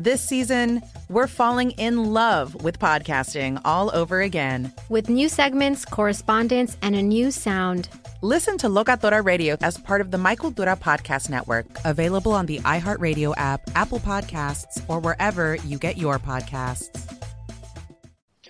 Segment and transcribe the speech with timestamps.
[0.00, 4.72] This season, we're falling in love with podcasting all over again.
[4.88, 7.88] With new segments, correspondence, and a new sound.
[8.22, 12.60] Listen to Locatora Radio as part of the My Cultura Podcast Network, available on the
[12.60, 16.88] iHeartRadio app, Apple Podcasts, or wherever you get your podcasts.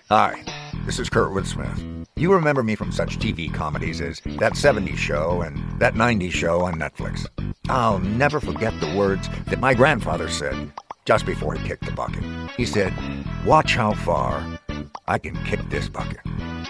[0.07, 0.43] Hi,
[0.85, 1.83] this is Kurtwood Smith.
[2.15, 6.61] You remember me from such TV comedies as That 70s Show and That 90s Show
[6.61, 7.25] on Netflix.
[7.69, 10.71] I'll never forget the words that my grandfather said
[11.09, 12.23] just before he kicked the bucket.
[12.55, 12.93] He said,
[13.43, 14.45] Watch how far
[15.07, 16.19] I can kick this bucket.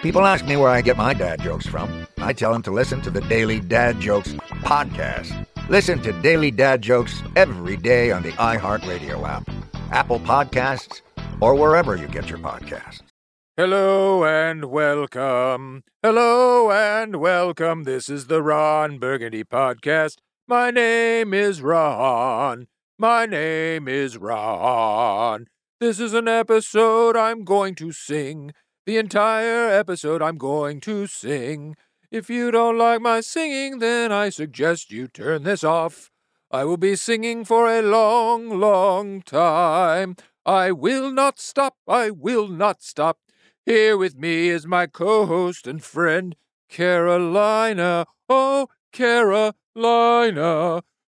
[0.00, 2.06] People ask me where I get my dad jokes from.
[2.16, 4.32] I tell them to listen to the Daily Dad Jokes
[4.64, 5.46] podcast.
[5.68, 9.46] Listen to Daily Dad Jokes every day on the iHeartRadio app,
[9.92, 11.02] Apple Podcasts,
[11.42, 13.02] or wherever you get your podcasts.
[13.58, 15.84] Hello and welcome.
[16.02, 17.82] Hello and welcome.
[17.82, 20.16] This is the Ron Burgundy podcast.
[20.48, 22.68] My name is Ron.
[23.00, 25.46] My name is Ron.
[25.80, 28.52] This is an episode I'm going to sing.
[28.84, 31.76] The entire episode I'm going to sing.
[32.10, 36.10] If you don't like my singing, then I suggest you turn this off.
[36.50, 40.14] I will be singing for a long, long time.
[40.44, 41.76] I will not stop.
[41.88, 43.20] I will not stop.
[43.64, 46.36] Here with me is my co host and friend,
[46.68, 48.04] Carolina.
[48.28, 49.54] Oh, Carolina.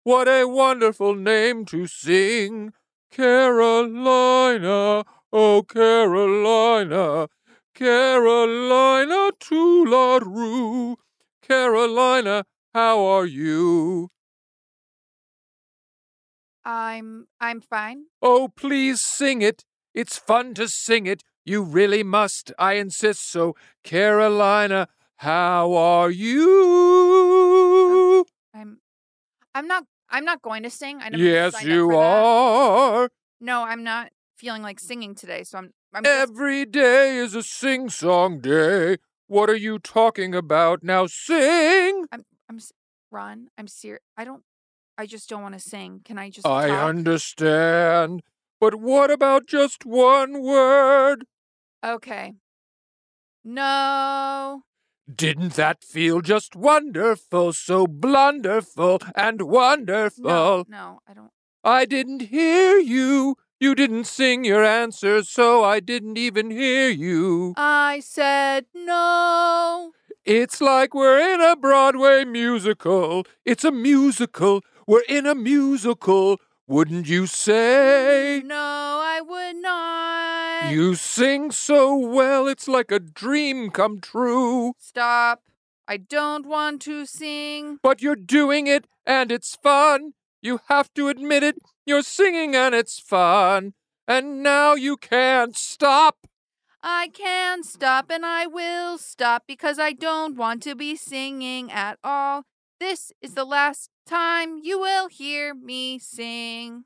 [0.10, 2.74] What a wonderful name to sing!
[3.12, 7.30] Carolina, oh Carolina,
[7.76, 10.98] Carolina to La Rue.
[11.44, 14.10] Carolina, how are you?
[16.66, 18.06] I'm I'm fine.
[18.20, 19.64] Oh, please sing it.
[19.94, 21.24] It's fun to sing it.
[21.46, 22.52] You really must.
[22.58, 23.56] I insist so.
[23.84, 24.88] Carolina,
[25.18, 28.26] how are you?
[28.56, 28.80] I'm
[29.54, 31.00] I'm not I'm not going to sing.
[31.02, 33.04] I yes, you are.
[33.04, 33.12] That.
[33.40, 35.72] No, I'm not feeling like singing today, so I'm.
[35.94, 36.72] I'm Every just...
[36.74, 38.98] day is a sing-song day.
[39.28, 40.84] What are you talking about?
[40.84, 42.06] Now sing.
[42.12, 42.26] I'm.
[42.50, 42.60] I'm.
[43.12, 44.02] Ron, I'm serious.
[44.18, 44.44] I don't.
[44.98, 46.02] I just don't want to sing.
[46.04, 46.46] Can I just?
[46.46, 46.90] I talk?
[46.90, 48.22] understand,
[48.60, 51.26] but what about just one word?
[51.86, 52.34] Okay.
[53.44, 54.64] No.
[55.16, 60.24] Didn't that feel just wonderful, so blunderful and wonderful?
[60.24, 61.32] No, no, I don't.
[61.64, 63.36] I didn't hear you.
[63.60, 67.56] You didn't sing your answer, so I didn't even hear you.
[67.58, 69.94] I said no.
[70.26, 73.26] It's like we're in a Broadway musical.
[73.46, 74.62] It's a musical.
[74.86, 76.40] We're in a musical.
[76.70, 78.44] Wouldn't you say?
[78.46, 80.72] No, I would not.
[80.72, 84.74] You sing so well, it's like a dream come true.
[84.78, 85.42] Stop.
[85.88, 87.80] I don't want to sing.
[87.82, 90.14] But you're doing it, and it's fun.
[90.44, 91.56] You have to admit it.
[91.88, 93.74] You're singing, and it's fun.
[94.08, 96.28] And now you can't stop.
[96.84, 101.98] I can stop, and I will stop because I don't want to be singing at
[102.04, 102.44] all.
[102.80, 106.86] This is the last time you will hear me sing.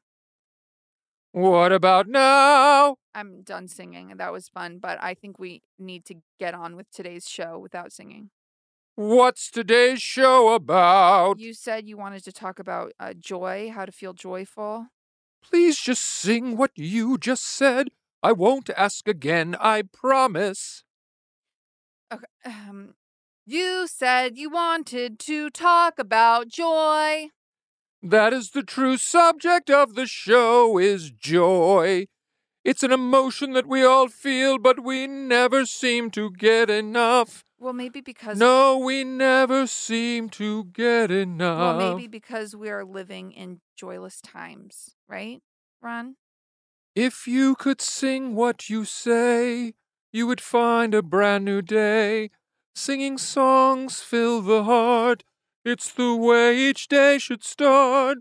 [1.31, 2.97] What about now?
[3.13, 4.13] I'm done singing.
[4.17, 7.91] That was fun, but I think we need to get on with today's show without
[7.91, 8.31] singing.
[8.95, 11.39] What's today's show about?
[11.39, 14.87] You said you wanted to talk about uh, joy, how to feel joyful.
[15.43, 17.89] Please just sing what you just said.
[18.23, 20.83] I won't ask again, I promise.
[22.11, 22.25] Okay.
[22.45, 22.95] Um,
[23.45, 27.27] you said you wanted to talk about joy.
[28.01, 32.07] That is the true subject of the show is joy.
[32.63, 37.43] It's an emotion that we all feel, but we never seem to get enough.
[37.59, 41.77] Well, maybe because No, we never seem to get enough.
[41.77, 45.41] well, maybe because we are living in joyless times, right,
[45.81, 46.15] Ron?
[46.95, 49.73] If you could sing what you say,
[50.11, 52.29] you would find a brand new day.
[52.75, 55.23] Singing songs fill the heart.
[55.65, 58.19] It's the way each day should start.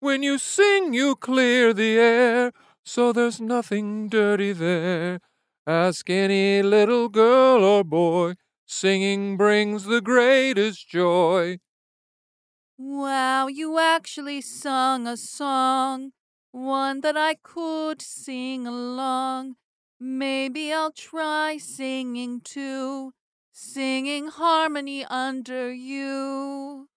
[0.00, 2.52] When you sing, you clear the air,
[2.84, 5.20] so there's nothing dirty there.
[5.66, 8.34] Ask any little girl or boy,
[8.66, 11.58] singing brings the greatest joy.
[12.76, 16.12] Wow, you actually sung a song,
[16.52, 19.56] one that I could sing along.
[20.00, 23.12] Maybe I'll try singing too,
[23.56, 26.88] singing harmony under you.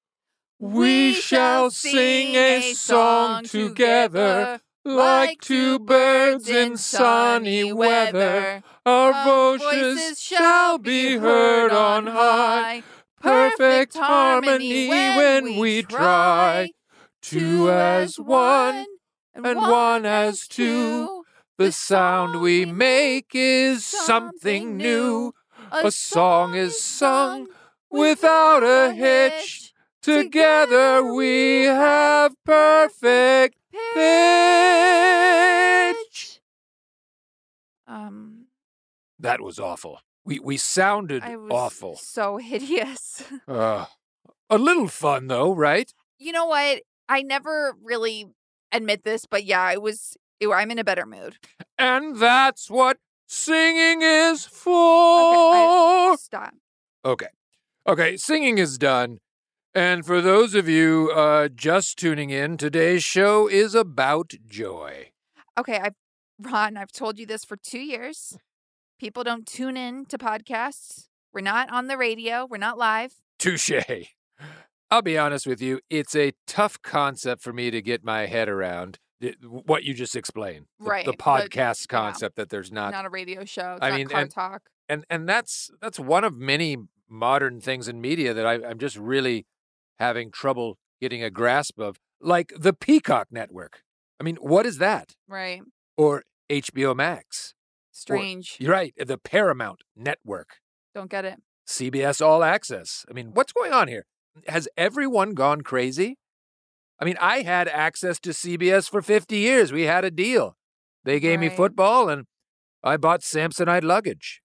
[0.60, 8.64] We shall sing a song together, like two birds in sunny weather.
[8.88, 12.82] Our voices shall be heard on high.
[13.22, 16.72] Perfect harmony when we try.
[17.22, 18.86] Two as one,
[19.36, 21.24] and one as two.
[21.60, 25.34] The sound we make is something new.
[25.72, 27.48] A song is sung
[27.90, 29.74] without a hitch.
[30.02, 33.58] Together we have perfect
[34.98, 36.40] pitch.
[37.88, 38.46] Um,
[39.20, 40.00] That was awful.
[40.26, 41.96] We we sounded I was awful.
[41.96, 43.24] so hideous.
[43.48, 43.86] Uh,
[44.50, 45.92] a little fun though, right?
[46.20, 46.82] you know what?
[47.08, 48.26] I never really
[48.72, 50.18] admit this, but yeah, I was.
[50.42, 51.38] I'm in a better mood.
[51.80, 54.74] And that's what singing is Okay, for.
[54.74, 56.54] I, stop.
[57.06, 57.28] Okay.
[57.88, 59.20] Okay, singing is done.
[59.74, 65.12] And for those of you uh, just tuning in, today's show is about joy.
[65.58, 65.94] Okay, I've,
[66.42, 68.38] Ron, I've told you this for two years.
[69.00, 71.06] People don't tune in to podcasts.
[71.32, 72.48] We're not on the radio.
[72.50, 73.14] We're not live.
[73.38, 73.70] Touche.
[74.90, 78.50] I'll be honest with you, it's a tough concept for me to get my head
[78.50, 79.00] around.
[79.44, 81.20] What you just explained, the, Right, The but,
[81.50, 83.74] podcast yeah, concept that there's not, Not, a radio show.
[83.74, 84.62] It's I not mean, car and- talk.
[84.88, 86.78] and and that's that's one of many
[87.10, 89.46] modern things in media that I, I'm just really
[90.00, 93.82] having trouble getting a grasp of, like the Peacock Network.
[94.20, 95.16] I mean, what is that?
[95.28, 95.62] Right.
[95.96, 97.54] Or HBO Max?
[97.92, 98.58] Strange.
[98.60, 100.58] You're right, the Paramount Network,
[100.94, 101.40] Don't get it.
[101.68, 103.06] CBS All Access.
[103.10, 104.06] I mean, what's going on here?
[104.48, 106.18] Has everyone gone crazy?
[107.00, 109.72] I mean, I had access to CBS for 50 years.
[109.72, 110.58] We had a deal.
[111.06, 112.26] They gave me football, and
[112.84, 114.42] I bought Samsonite luggage.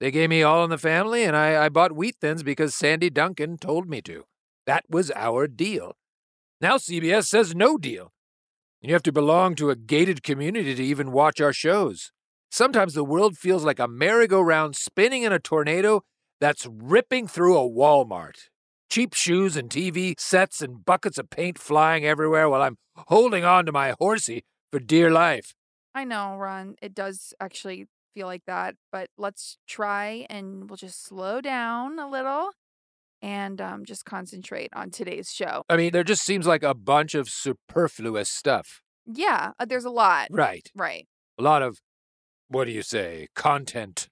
[0.00, 3.10] They gave me All in the Family, and I, I bought Wheat Thins because Sandy
[3.10, 4.24] Duncan told me to.
[4.66, 5.96] That was our deal.
[6.60, 8.12] Now CBS says no deal.
[8.82, 12.12] You have to belong to a gated community to even watch our shows.
[12.50, 16.02] Sometimes the world feels like a merry-go-round spinning in a tornado
[16.40, 18.48] that's ripping through a Walmart.
[18.90, 22.76] Cheap shoes and TV sets and buckets of paint flying everywhere while I'm
[23.06, 24.42] holding on to my horsey
[24.72, 25.54] for dear life.
[25.94, 26.74] I know, Ron.
[26.82, 32.10] It does actually feel like that, but let's try and we'll just slow down a
[32.10, 32.50] little
[33.22, 35.62] and um, just concentrate on today's show.
[35.68, 38.82] I mean, there just seems like a bunch of superfluous stuff.
[39.06, 40.26] Yeah, uh, there's a lot.
[40.32, 40.68] Right.
[40.74, 41.06] Right.
[41.38, 41.78] A lot of,
[42.48, 44.08] what do you say, content.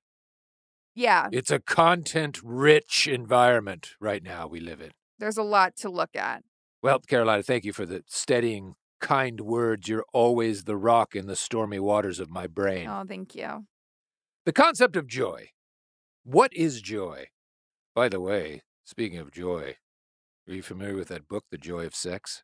[0.98, 4.90] Yeah, It's a content rich environment right now we live in.
[5.20, 6.42] there's a lot to look at.
[6.82, 9.86] Well, Carolina, thank you for the steadying, kind words.
[9.88, 12.88] You're always the rock in the stormy waters of my brain.
[12.88, 13.66] Oh, thank you.
[14.44, 15.50] The concept of joy.
[16.24, 17.26] What is joy?
[17.94, 19.76] By the way, speaking of joy,
[20.48, 22.42] are you familiar with that book, The Joy of Sex?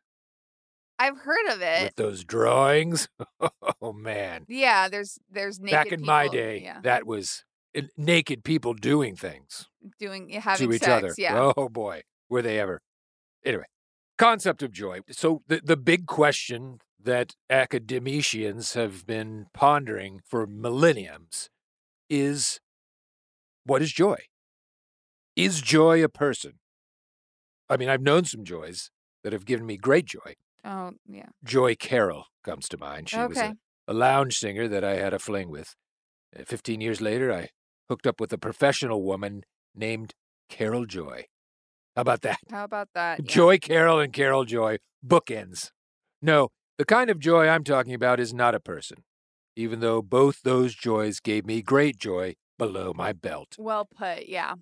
[0.97, 1.83] I've heard of it.
[1.83, 3.09] With those drawings?
[3.81, 4.45] Oh, man.
[4.47, 7.43] Yeah, there's there's naked Back in my day, yeah, that was
[7.97, 9.67] naked people doing things
[9.99, 10.91] doing having to each sex.
[10.91, 11.13] other.
[11.17, 12.01] Yeah, Oh, boy.
[12.29, 12.81] Were they ever.
[13.43, 13.65] Anyway,
[14.17, 15.01] concept of joy.
[15.11, 21.49] So, the, the big question that academicians have been pondering for millenniums
[22.09, 22.59] is
[23.65, 24.17] what is joy?
[25.35, 26.53] Is joy a person?
[27.69, 28.89] I mean, I've known some joys
[29.23, 30.33] that have given me great joy.
[30.63, 31.27] Oh, yeah.
[31.43, 33.09] Joy Carroll comes to mind.
[33.09, 33.55] She was a,
[33.87, 35.75] a lounge singer that I had a fling with.
[36.37, 37.49] Uh, Fifteen years later, I
[37.89, 39.43] hooked up with a professional woman
[39.75, 40.13] named
[40.49, 41.25] Carol Joy.
[41.95, 42.39] How about that?
[42.51, 43.19] How about that?
[43.23, 43.25] Yeah.
[43.27, 45.71] Joy Carol and Carol Joy, bookends.
[46.21, 48.97] No, the kind of joy I'm talking about is not a person,
[49.55, 53.55] even though both those joys gave me great joy below my belt.
[53.57, 54.27] Well put.
[54.27, 54.55] Yeah.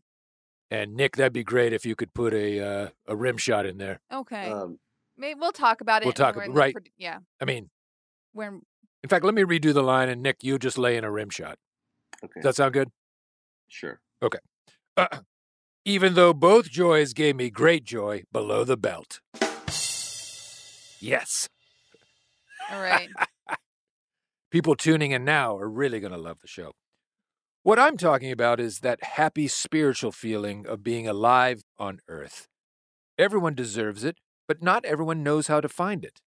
[0.70, 3.78] And Nick, that'd be great if you could put a uh, a rim shot in
[3.78, 4.00] there.
[4.12, 4.50] Okay.
[4.52, 4.80] Um,
[5.18, 6.06] Maybe we'll talk about it.
[6.06, 6.76] We'll talk we're ab- in the right.
[6.76, 7.20] produ- yeah.
[7.40, 7.70] I mean,
[8.34, 8.62] When
[9.04, 11.30] in fact, let me redo the line, and Nick, you just lay in a rim
[11.30, 11.58] shot.
[12.24, 12.42] Okay.
[12.42, 12.90] Does that sound good?
[13.74, 14.00] Sure.
[14.96, 15.08] Uh,
[15.86, 19.20] even though both joys gave me great joy below the belt.
[21.00, 21.50] Yes.
[22.72, 23.10] all right.
[24.52, 26.72] People tuning in now are really going to love the show.
[27.64, 32.48] What I'm talking about is that happy spiritual feeling of being alive on earth.
[33.18, 36.20] Everyone deserves it, but not everyone knows how to find it.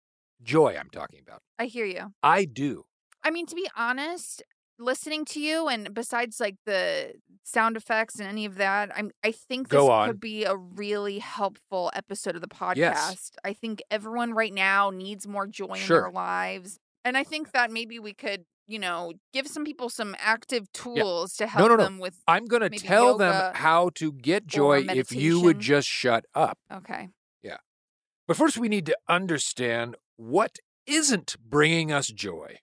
[0.43, 1.41] Joy, I'm talking about.
[1.59, 2.12] I hear you.
[2.23, 2.85] I do.
[3.23, 4.43] I mean, to be honest,
[4.78, 9.33] listening to you and besides like the sound effects and any of that, I'm I
[9.33, 12.76] think this could be a really helpful episode of the podcast.
[12.76, 13.30] Yes.
[13.45, 16.78] I think everyone right now needs more joy in their lives.
[17.04, 21.37] And I think that maybe we could, you know, give some people some active tools
[21.37, 21.83] to help no, no.
[21.85, 25.88] them with I'm going to tell them how to get joy if you would just
[25.88, 26.59] shut up.
[26.73, 27.09] Okay.
[27.42, 27.59] Yeah.
[28.26, 32.59] But first, we need to understand what isn't bringing us joy.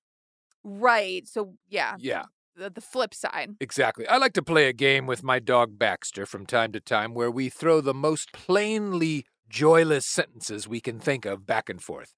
[0.64, 1.28] Right.
[1.28, 2.24] So yeah, Yeah,
[2.56, 3.52] the, the flip side.
[3.60, 4.08] exactly.
[4.08, 7.32] I like to play a game with my dog Baxter from time to time where
[7.32, 12.14] we throw the most plainly joyless sentences we can think of back and forth.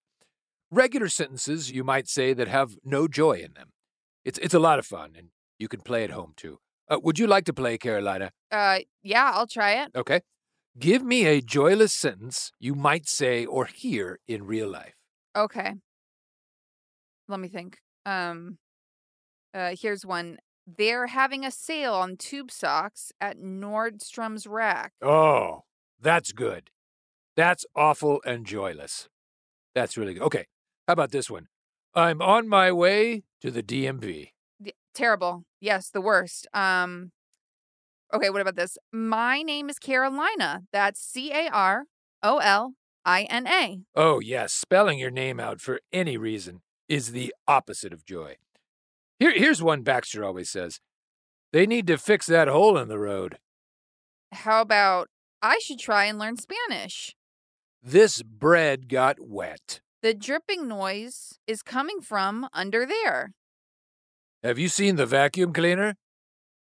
[0.72, 3.70] Regular sentences, you might say, that have no joy in them.
[4.24, 6.60] It's, it's a lot of fun, and you can play at home too.
[6.90, 8.32] Uh, would you like to play, Carolina?
[8.52, 9.92] Uh yeah, I'll try it.
[9.96, 10.22] Okay.
[10.78, 14.96] Give me a joyless sentence you might say or hear in real life.
[15.36, 15.74] Okay.
[17.28, 17.78] Let me think.
[18.06, 18.58] Um
[19.54, 20.38] uh here's one.
[20.68, 24.94] They're having a sale on tube socks at Nordstrom's Rack.
[25.02, 25.64] Oh,
[26.00, 26.72] that's good.
[27.36, 29.08] That's awful and joyless.
[29.76, 30.24] That's really good.
[30.24, 30.48] Okay.
[30.88, 31.48] How about this one?
[31.94, 34.30] I'm on my way to the DMV.
[34.62, 35.44] D- terrible.
[35.60, 36.48] Yes, the worst.
[36.54, 37.12] Um
[38.14, 38.78] Okay, what about this?
[38.92, 40.64] My name is Carolina.
[40.72, 41.86] That's C A R
[42.24, 43.82] O L I N A.
[43.96, 44.54] Oh, yes.
[44.54, 48.36] Spelling your name out for any reason is the opposite of joy.
[49.20, 50.80] Here, here's one Baxter always says
[51.54, 53.38] they need to fix that hole in the road.
[54.32, 55.08] How about
[55.42, 57.16] I should try and learn Spanish?
[57.82, 59.80] This bread got wet.
[60.02, 63.34] The dripping noise is coming from under there.
[64.44, 65.96] Have you seen the vacuum cleaner?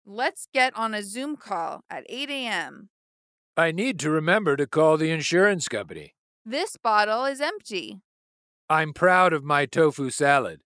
[0.05, 2.89] Let's get on a Zoom call at 8 a.m.
[3.57, 6.15] I need to remember to call the insurance company.
[6.45, 8.01] This bottle is empty.
[8.71, 10.61] I'm proud of my tofu salad.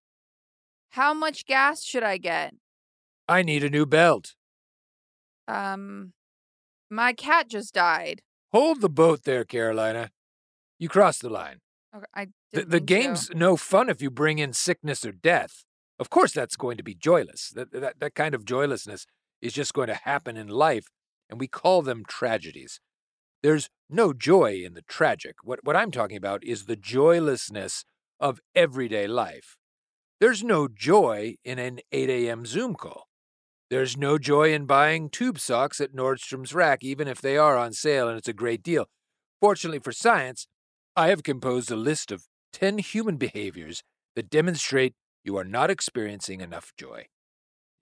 [0.90, 2.52] How much gas should I get?
[3.26, 4.34] I need a new belt.
[5.48, 6.12] Um,
[6.90, 8.20] my cat just died.
[8.52, 10.10] Hold the boat there, Carolina.
[10.78, 11.60] You crossed the line.
[11.96, 15.64] Okay, I The, the game's no fun if you bring in sickness or death.
[15.98, 17.52] Of course, that's going to be joyless.
[17.54, 19.06] That, that, that kind of joylessness
[19.40, 20.88] is just going to happen in life,
[21.30, 22.80] and we call them tragedies.
[23.42, 25.36] There's no joy in the tragic.
[25.42, 27.86] What, what I'm talking about is the joylessness
[28.20, 29.56] of everyday life.
[30.20, 32.46] There's no joy in an 8 a.m.
[32.46, 33.08] Zoom call.
[33.70, 37.72] There's no joy in buying tube socks at Nordstrom's Rack, even if they are on
[37.72, 38.86] sale and it's a great deal.
[39.40, 40.46] Fortunately for science,
[40.96, 43.82] I have composed a list of 10 human behaviors
[44.14, 44.94] that demonstrate
[45.24, 47.06] you are not experiencing enough joy.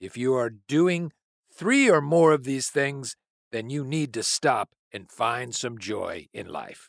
[0.01, 1.13] If you are doing
[1.53, 3.17] three or more of these things,
[3.51, 6.89] then you need to stop and find some joy in life.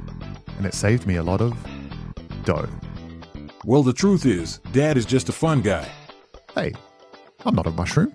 [0.61, 1.57] and it saved me a lot of
[2.43, 2.69] dough.
[3.65, 5.89] Well, the truth is, Dad is just a fun guy.
[6.53, 6.73] Hey,
[7.45, 8.13] I'm not a mushroom.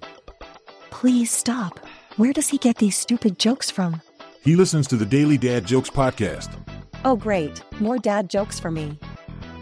[0.90, 1.80] Please stop.
[2.18, 4.00] Where does he get these stupid jokes from?
[4.42, 6.56] He listens to the Daily Dad Jokes podcast.
[7.04, 7.64] Oh, great.
[7.80, 8.96] More dad jokes for me.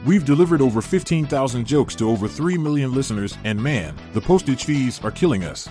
[0.04, 5.02] We've delivered over 15,000 jokes to over 3 million listeners, and man, the postage fees
[5.02, 5.70] are killing us.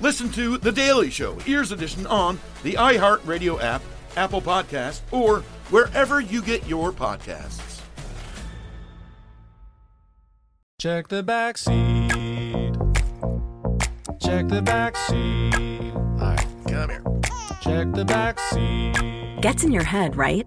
[0.00, 3.82] Listen to The Daily Show, Ears Edition, on the iHeartRadio app,
[4.16, 5.40] Apple Podcast, or
[5.70, 7.82] wherever you get your podcasts.
[10.80, 12.10] Check the back seat.
[14.22, 15.92] Check the back seat.
[15.94, 17.04] All right, come here.
[17.60, 19.40] Check the back seat.
[19.42, 20.46] Gets in your head, right?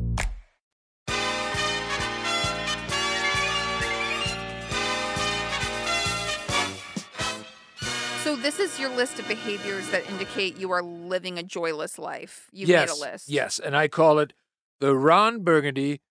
[8.41, 12.49] This is your list of behaviors that indicate you are living a joyless life.
[12.51, 13.29] You've yes, made a list.
[13.29, 14.33] Yes, and I call it
[14.79, 16.01] the Ron Burgundy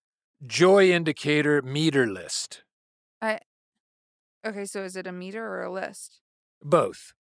[0.47, 2.63] Joy Indicator Meter List.
[3.21, 3.41] I
[4.47, 6.21] Okay, so is it a meter or a list?
[6.63, 7.13] Both.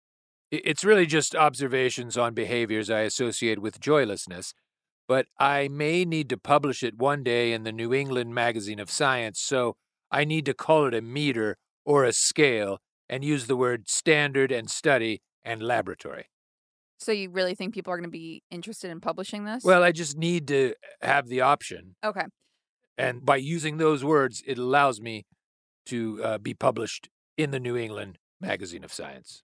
[0.51, 4.53] It's really just observations on behaviors I associate with joylessness,
[5.07, 8.89] but I may need to publish it one day in the New England Magazine of
[8.89, 9.75] Science, so
[10.11, 14.51] I need to call it a meter or a scale and use the word standard
[14.51, 16.25] and study and laboratory.
[16.99, 19.63] So you really think people are going to be interested in publishing this?
[19.63, 21.95] Well, I just need to have the option.
[22.03, 22.25] okay.
[22.97, 25.25] And by using those words, it allows me
[25.85, 29.41] to uh, be published in the New England Magazine of Science.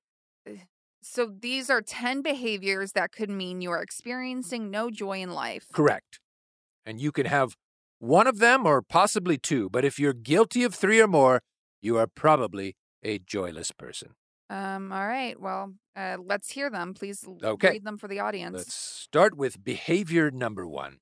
[1.01, 5.67] So these are 10 behaviors that could mean you are experiencing no joy in life.
[5.71, 6.19] Correct.
[6.85, 7.55] And you can have
[7.99, 11.41] one of them or possibly two, but if you're guilty of three or more,
[11.81, 12.75] you are probably
[13.05, 14.09] a joyless person.
[14.49, 15.39] Um all right.
[15.39, 16.93] Well, uh, let's hear them.
[16.93, 17.69] Please Okay.
[17.71, 18.57] read them for the audience.
[18.57, 20.99] Let's start with behavior number one.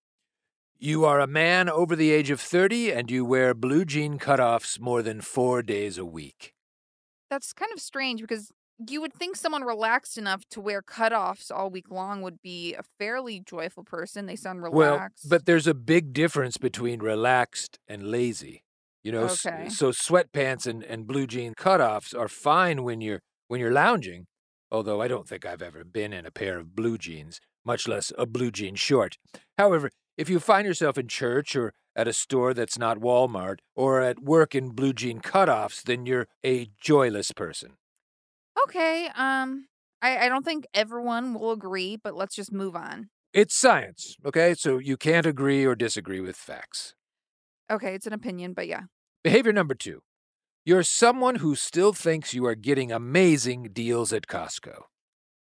[0.78, 4.80] You are a man over the age of 30 and you wear blue jean cutoffs
[4.80, 6.54] more than four days a week.
[7.30, 8.52] That's kind of strange because
[8.88, 12.84] you would think someone relaxed enough to wear cutoffs all week long would be a
[13.00, 14.26] fairly joyful person.
[14.26, 14.78] They sound relaxed.
[14.78, 15.30] Well, relaxed.
[15.30, 18.63] but there's a big difference between relaxed and lazy.
[19.04, 19.68] You know, Okay.
[19.68, 24.26] so sweatpants and, and blue jean cutoffs are fine when you're when you're lounging,
[24.72, 28.12] although I don't think I've ever been in a pair of blue jeans, much less
[28.18, 29.18] a blue jean short.
[29.58, 34.02] However, if you find yourself in church or at a store that's not Walmart or
[34.02, 37.76] at work in blue jean cutoffs, then you're a joyless person.
[38.64, 39.10] okay.
[39.16, 39.68] Um,
[40.02, 43.10] I, I don't think everyone will agree, but let's just move on.
[43.34, 44.54] It's science, okay?
[44.54, 46.96] So you can't agree or disagree with facts.
[47.70, 48.84] Okay, it's an opinion, but yeah.
[49.24, 50.02] Behavior number two
[50.66, 54.84] you're someone who still thinks you are getting amazing deals at Costco.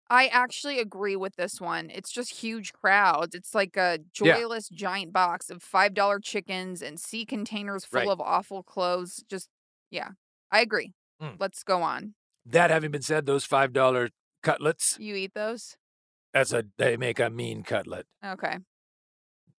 [0.10, 1.90] I actually agree with this one.
[1.90, 3.34] It's just huge crowds.
[3.34, 4.36] It's like a Yeah.
[4.36, 8.10] joyless giant box of $5 chickens and sea containers full Right.
[8.10, 9.24] of awful clothes.
[9.30, 9.50] Just,
[9.90, 10.10] yeah,
[10.52, 10.94] I agree.
[11.22, 11.38] Mm.
[11.40, 12.16] Let's go on.
[12.46, 14.12] That having been said, those $5
[14.44, 15.78] cutlets, You eat those?
[16.34, 18.06] that's a they make a mean cutlet.
[18.24, 18.60] Okay.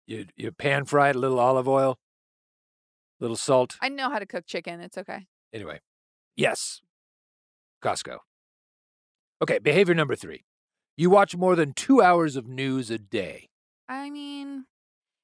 [0.07, 1.99] You you pan fry it, a little olive oil,
[3.23, 3.77] little salt.
[3.81, 4.81] I know how to cook chicken.
[4.81, 5.27] It's okay.
[5.53, 5.81] Anyway,
[6.37, 6.83] yes,
[7.83, 8.19] Costco.
[9.41, 10.45] Okay, behavior number three.
[10.97, 13.49] You watch more than two hours of news a day.
[13.89, 14.65] I mean,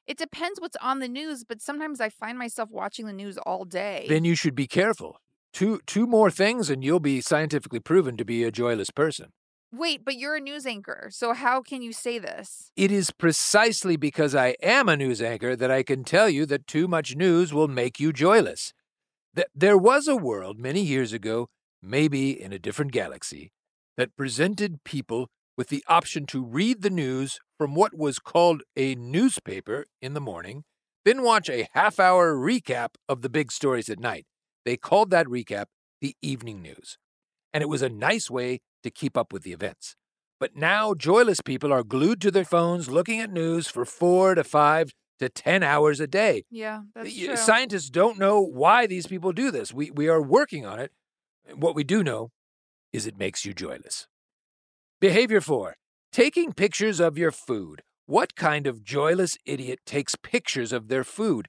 [0.06, 3.64] it depends what's on the news, but sometimes I find myself watching the news all
[3.64, 4.06] day.
[4.08, 5.20] Then you should be careful.
[5.52, 9.32] Two two more things and you'll be scientifically proven to be a joyless person.
[9.70, 12.72] Wait, but you're a news anchor, so how can you say this?
[12.74, 16.66] It is precisely because I am a news anchor that I can tell you that
[16.66, 18.72] too much news will make you joyless.
[19.36, 21.48] Th- there was a world many years ago,
[21.82, 23.52] maybe in a different galaxy,
[23.98, 25.28] that presented people
[25.58, 30.20] with the option to read the news from what was called a newspaper in the
[30.20, 30.64] morning,
[31.04, 34.24] then watch a half hour recap of the big stories at night.
[34.64, 35.66] They called that recap
[36.00, 36.96] the evening news.
[37.52, 39.96] And it was a nice way to keep up with the events.
[40.40, 44.44] But now joyless people are glued to their phones looking at news for four to
[44.44, 46.44] five to 10 hours a day.
[46.50, 47.36] Yeah, that's true.
[47.36, 49.72] Scientists don't know why these people do this.
[49.72, 50.92] We, we are working on it.
[51.54, 52.30] What we do know
[52.92, 54.06] is it makes you joyless.
[55.00, 55.76] Behavior four
[56.12, 57.82] taking pictures of your food.
[58.06, 61.48] What kind of joyless idiot takes pictures of their food?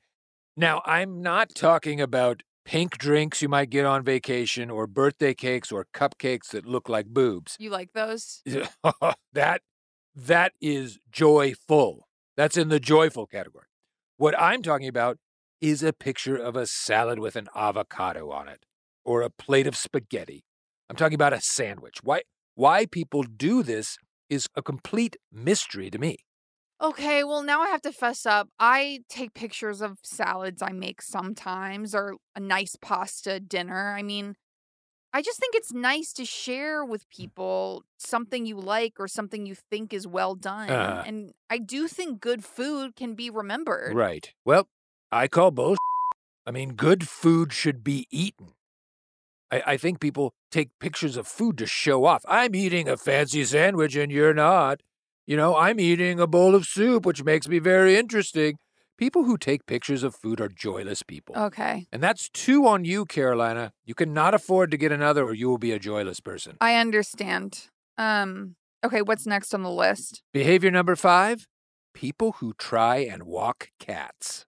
[0.57, 5.71] Now, I'm not talking about pink drinks you might get on vacation or birthday cakes
[5.71, 7.55] or cupcakes that look like boobs.
[7.57, 8.43] You like those?
[9.33, 9.61] that
[10.15, 12.07] that is joyful.
[12.37, 13.65] That's in the joyful category.
[14.17, 15.17] What I'm talking about
[15.59, 18.67] is a picture of a salad with an avocado on it
[19.03, 20.43] or a plate of spaghetti.
[20.91, 22.03] I'm talking about a sandwich.
[22.03, 22.21] Why
[22.53, 23.97] why people do this
[24.29, 26.17] is a complete mystery to me.
[26.81, 28.49] Okay, well, now I have to fess up.
[28.59, 33.93] I take pictures of salads I make sometimes or a nice pasta dinner.
[33.97, 34.35] I mean,
[35.11, 39.55] I just think it's nice to share with people something you like or something you
[39.55, 40.69] think is well done.
[40.69, 41.03] Uh-huh.
[41.05, 43.95] And I do think good food can be remembered.
[43.95, 44.31] Right.
[44.45, 44.67] Well,
[45.11, 45.75] I call bull.
[46.45, 48.53] I mean, good food should be eaten.
[49.51, 52.23] I, I think people take pictures of food to show off.
[52.27, 54.81] I'm eating a fancy sandwich and you're not.
[55.29, 58.57] You know, I'm eating a bowl of soup, which makes me very interesting.
[58.97, 61.35] People who take pictures of food are joyless people.
[61.37, 61.85] Okay.
[61.91, 63.71] And that's two on you, Carolina.
[63.85, 66.57] You cannot afford to get another or you will be a joyless person.
[66.59, 67.67] I understand.
[67.99, 70.23] Um, okay, what's next on the list?
[70.33, 71.45] Behavior number five
[71.93, 74.47] people who try and walk cats.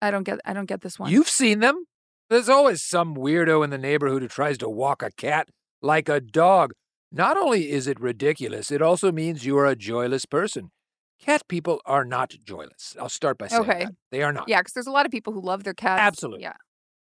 [0.00, 1.10] I don't get I don't get this one.
[1.10, 1.84] You've seen them.
[2.30, 5.48] There's always some weirdo in the neighborhood who tries to walk a cat
[5.82, 6.74] like a dog.
[7.10, 10.70] Not only is it ridiculous, it also means you are a joyless person.
[11.18, 12.94] Cat people are not joyless.
[13.00, 13.84] I'll start by saying Okay.
[13.86, 13.94] that.
[14.10, 14.48] They are not.
[14.48, 16.00] Yeah, because there's a lot of people who love their cats.
[16.00, 16.42] Absolutely.
[16.42, 16.54] Yeah.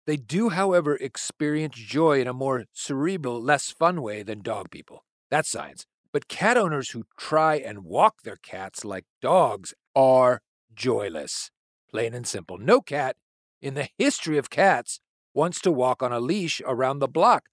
[0.05, 5.03] They do, however, experience joy in a more cerebral, less fun way than dog people.
[5.31, 5.87] That's science.
[6.13, 10.41] But cat owners who try and walk their cats like dogs are
[10.73, 11.49] joyless.
[11.89, 12.57] Plain and simple.
[12.59, 13.15] No cat
[13.61, 14.99] in the history of cats
[15.33, 17.45] wants to walk on a leash around the block.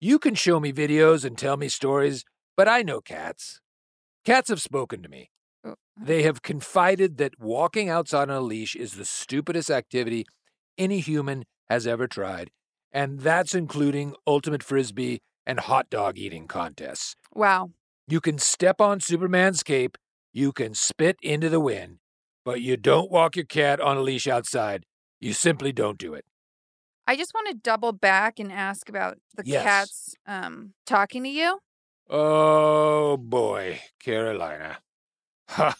[0.00, 2.24] You can show me videos and tell me stories,
[2.56, 3.60] but I know cats.
[4.24, 5.30] Cats have spoken to me.
[5.64, 10.24] Oh, they have confided that walking outside on a leash is the stupidest activity
[10.76, 12.50] any human has ever tried,
[12.92, 17.16] and that's including ultimate frisbee and hot dog eating contests.
[17.34, 17.72] Wow.
[18.06, 19.98] You can step on Superman's cape,
[20.32, 21.98] you can spit into the wind,
[22.44, 24.84] but you don't walk your cat on a leash outside.
[25.18, 26.24] You simply don't do it.
[27.08, 29.64] I just want to double back and ask about the Yes.
[29.64, 31.58] cats um talking to you.
[32.10, 34.78] Oh boy, Carolina.
[35.48, 35.74] Ha!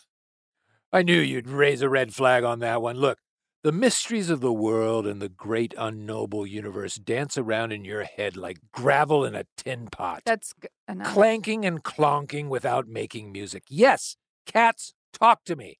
[0.92, 2.96] I knew you'd raise a red flag on that one.
[2.96, 3.18] Look,
[3.62, 8.36] the mysteries of the world and the great unknowable universe dance around in your head
[8.36, 10.22] like gravel in a tin pot.
[10.24, 10.54] That's
[10.88, 11.12] enough.
[11.12, 13.64] clanking and clonking without making music.
[13.68, 15.78] Yes, cats talk to me.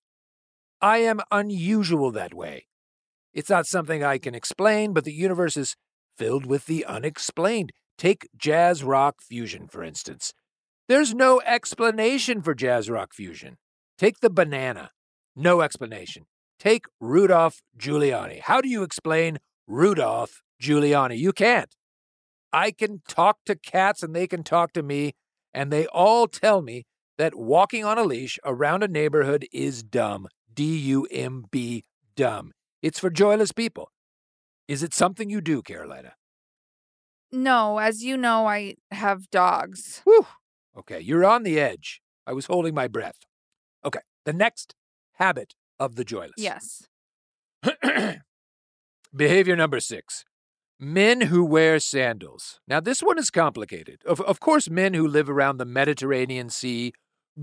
[0.83, 2.68] I am unusual that way.
[3.39, 5.77] It's not something I can explain, but the universe is
[6.17, 7.71] filled with the unexplained.
[7.97, 10.33] Take jazz rock fusion, for instance.
[10.89, 13.59] There's no explanation for jazz rock fusion.
[13.97, 14.91] Take the banana.
[15.37, 16.25] No explanation.
[16.59, 18.41] Take Rudolph Giuliani.
[18.41, 21.17] How do you explain Rudolph Giuliani?
[21.17, 21.73] You can't.
[22.53, 25.13] I can talk to cats and they can talk to me,
[25.55, 26.87] and they all tell me
[27.19, 30.27] that walking on a leash around a neighborhood is dumb.
[30.53, 31.85] D U M B,
[32.17, 32.51] dumb.
[32.83, 33.91] It's for joyless people.
[34.67, 36.15] Is it something you do, Carolina?
[37.33, 40.01] No, as you know, I have dogs.
[40.05, 40.27] Whew.
[40.77, 42.01] Okay, you're on the edge.
[42.27, 43.19] I was holding my breath.
[43.85, 44.75] Okay, the next
[45.15, 46.35] habit of the joyless.
[46.37, 46.87] Yes.
[49.15, 50.25] Behavior number six
[50.81, 52.61] men who wear sandals.
[52.69, 54.03] Now, this one is complicated.
[54.07, 56.93] Of, of course, men who live around the Mediterranean Sea,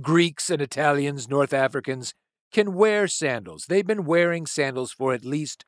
[0.01, 2.13] Greeks and Italians, North Africans,
[2.55, 3.65] can wear sandals.
[3.67, 5.65] They've been wearing sandals for at least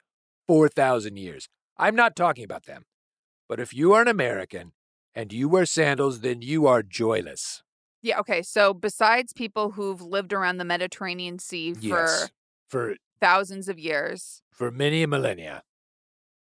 [0.47, 1.49] 4,000 years.
[1.77, 2.85] I'm not talking about them.
[3.49, 4.71] But if you are an American
[5.13, 7.61] and you wear sandals, then you are joyless.
[8.01, 8.41] Yeah, okay.
[8.41, 12.29] So besides people who've lived around the Mediterranean Sea for Yes.
[12.69, 14.41] For thousands of years.
[14.51, 15.63] for many millennia.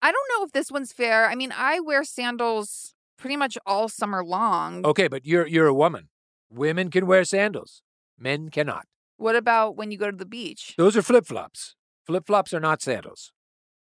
[0.01, 1.25] I don't know if this one's fair.
[1.27, 4.85] I mean, I wear sandals pretty much all summer long.
[4.85, 6.09] Okay, but you're you're a woman.
[6.51, 7.81] Women can wear sandals.
[8.17, 8.85] Men cannot.
[9.19, 10.75] What about when you go to the beach?
[10.77, 11.75] Those are flip flops.
[12.07, 13.33] Flip flops are not sandals.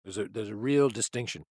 [0.04, 1.44] There's a there's a real distinction.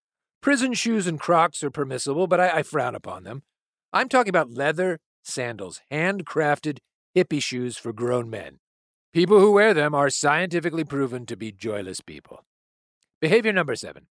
[0.43, 3.45] Prison shoes and Crocs are permissible, but I, I frown upon them.
[3.93, 6.79] I'm talking about leather sandals, handcrafted
[7.17, 8.59] hippie shoes for grown men.
[9.13, 12.45] People who wear them are scientifically proven to be joyless people.
[13.21, 14.09] Behavior number seven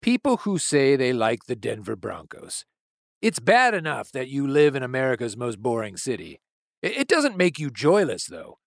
[0.00, 2.64] people who say they like the Denver Broncos.
[3.20, 6.40] It's bad enough that you live in America's most boring city.
[6.82, 8.58] It doesn't make you joyless, though.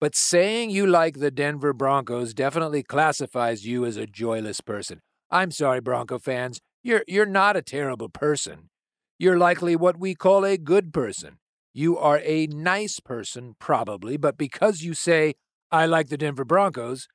[0.00, 5.00] But saying you like the Denver Broncos definitely classifies you as a joyless person.
[5.30, 6.60] I'm sorry, Bronco fans.
[6.82, 8.70] You're, you're not a terrible person.
[9.18, 11.36] You're likely what we call a good person.
[11.74, 15.34] You are a nice person, probably, but because you say,
[15.70, 17.06] I like the Denver Broncos,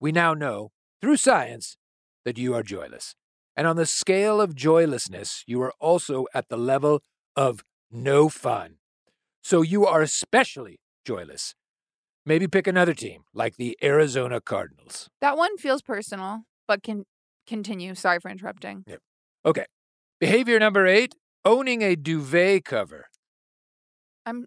[0.00, 0.70] we now know,
[1.02, 1.76] through science,
[2.24, 3.14] that you are joyless.
[3.54, 7.02] And on the scale of joylessness, you are also at the level
[7.36, 8.76] of no fun.
[9.42, 11.54] So you are especially joyless.
[12.26, 15.10] Maybe pick another team, like the Arizona Cardinals.
[15.20, 17.04] That one feels personal, but can
[17.46, 17.94] continue.
[17.94, 18.84] Sorry for interrupting.
[18.86, 19.00] Yep.
[19.44, 19.66] Okay.
[20.20, 23.06] Behavior number eight owning a duvet cover.
[24.24, 24.46] I'm.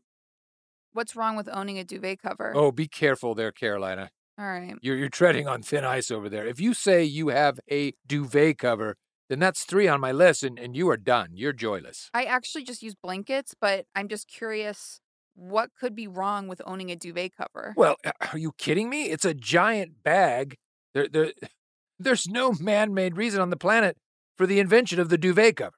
[0.93, 2.53] What's wrong with owning a duvet cover?
[2.55, 4.09] Oh, be careful there, Carolina.
[4.39, 4.73] All right.
[4.81, 6.47] You're, you're treading on thin ice over there.
[6.47, 8.95] If you say you have a duvet cover,
[9.29, 11.29] then that's three on my list, and, and you are done.
[11.33, 12.09] You're joyless.
[12.13, 15.01] I actually just use blankets, but I'm just curious
[15.37, 17.73] what could be wrong with owning a duvet cover?
[17.77, 17.95] Well,
[18.33, 19.03] are you kidding me?
[19.05, 20.57] It's a giant bag.
[20.93, 21.31] There, there,
[21.99, 23.97] there's no man made reason on the planet
[24.35, 25.75] for the invention of the duvet cover.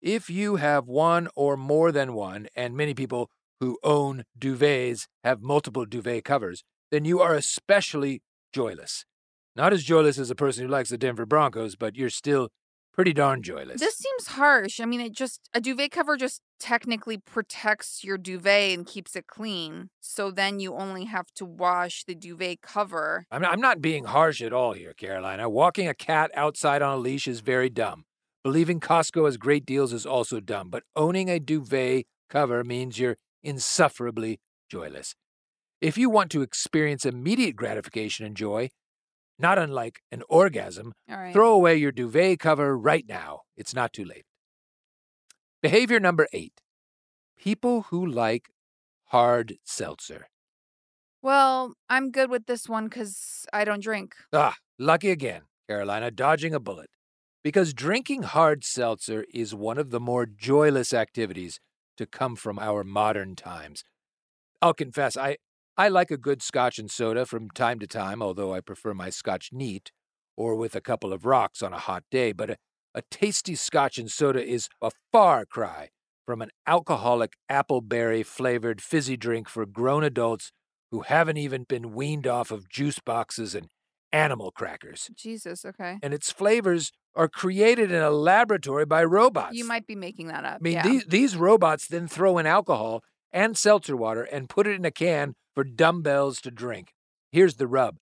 [0.00, 5.40] If you have one or more than one, and many people who own duvets have
[5.40, 8.20] multiple duvet covers, then you are especially
[8.52, 9.04] joyless.
[9.54, 12.48] Not as joyless as a person who likes the Denver Broncos, but you're still
[12.92, 13.80] pretty darn joyless.
[13.80, 14.80] This seems harsh.
[14.80, 19.26] I mean, it just, a duvet cover just technically protects your duvet and keeps it
[19.26, 19.88] clean.
[20.00, 23.26] So then you only have to wash the duvet cover.
[23.30, 25.48] I'm not, I'm not being harsh at all here, Carolina.
[25.48, 28.04] Walking a cat outside on a leash is very dumb.
[28.44, 33.16] Believing Costco has great deals is also dumb, but owning a duvet cover means you're
[33.42, 35.14] insufferably joyless.
[35.80, 38.70] If you want to experience immediate gratification and joy,
[39.42, 40.92] not unlike an orgasm,
[41.32, 43.40] throw away your duvet cover right now.
[43.56, 44.24] It's not too late.
[45.60, 46.60] Behavior number eight
[47.38, 48.50] people who like
[49.06, 50.28] hard seltzer.
[51.22, 54.14] Well, I'm good with this one because I don't drink.
[54.32, 56.90] Ah, lucky again, Carolina, dodging a bullet.
[57.44, 61.58] Because drinking hard seltzer is one of the more joyless activities
[61.96, 63.82] to come from our modern times.
[64.60, 65.38] I'll confess, I,
[65.76, 69.10] I like a good scotch and soda from time to time, although I prefer my
[69.10, 69.90] scotch neat
[70.36, 72.32] or with a couple of rocks on a hot day.
[72.32, 72.56] But a,
[72.94, 75.88] a tasty scotch and soda is a far cry
[76.26, 80.52] from an alcoholic appleberry flavored fizzy drink for grown adults
[80.90, 83.68] who haven't even been weaned off of juice boxes and
[84.12, 85.10] animal crackers.
[85.16, 85.98] Jesus, okay.
[86.02, 89.56] And its flavors are created in a laboratory by robots.
[89.56, 90.56] You might be making that up.
[90.56, 90.82] I mean, yeah.
[90.82, 94.90] these, these robots then throw in alcohol and seltzer water and put it in a
[94.90, 96.94] can for dumbbells to drink.
[97.30, 97.96] Here's the rub.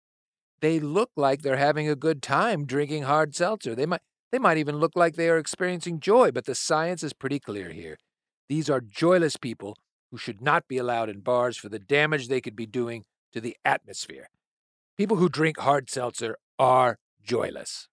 [0.60, 3.74] They look like they're having a good time drinking hard seltzer.
[3.74, 7.12] They might they might even look like they are experiencing joy, but the science is
[7.12, 7.98] pretty clear here.
[8.48, 9.76] These are joyless people
[10.10, 13.40] who should not be allowed in bars for the damage they could be doing to
[13.40, 14.28] the atmosphere.
[14.96, 17.88] People who drink hard seltzer are joyless.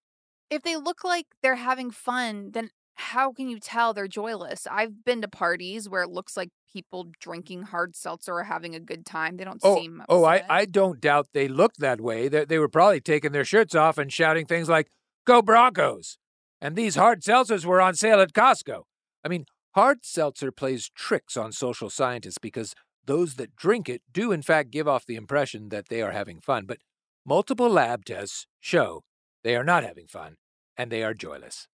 [0.50, 4.68] If they look like they're having fun, then how can you tell they're joyless?
[4.70, 8.80] I've been to parties where it looks like people drinking hard seltzer are having a
[8.80, 9.38] good time.
[9.38, 10.04] They don't oh, seem.
[10.10, 10.44] Oh, I.
[10.50, 12.28] I don't doubt they looked that way.
[12.28, 14.90] They, they were probably taking their shirts off and shouting things like,
[15.26, 16.18] Go Broncos!
[16.60, 18.84] And these hard seltzers were on sale at Costco.
[19.24, 22.74] I mean, hard seltzer plays tricks on social scientists because
[23.06, 26.40] those that drink it do, in fact, give off the impression that they are having
[26.40, 26.66] fun.
[26.66, 26.80] But
[27.24, 29.04] multiple lab tests show
[29.44, 30.38] they are not having fun
[30.76, 31.68] and they are joyless.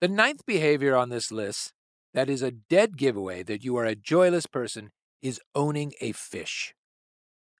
[0.00, 1.72] The ninth behavior on this list
[2.12, 4.90] that is a dead giveaway that you are a joyless person
[5.22, 6.74] is owning a fish.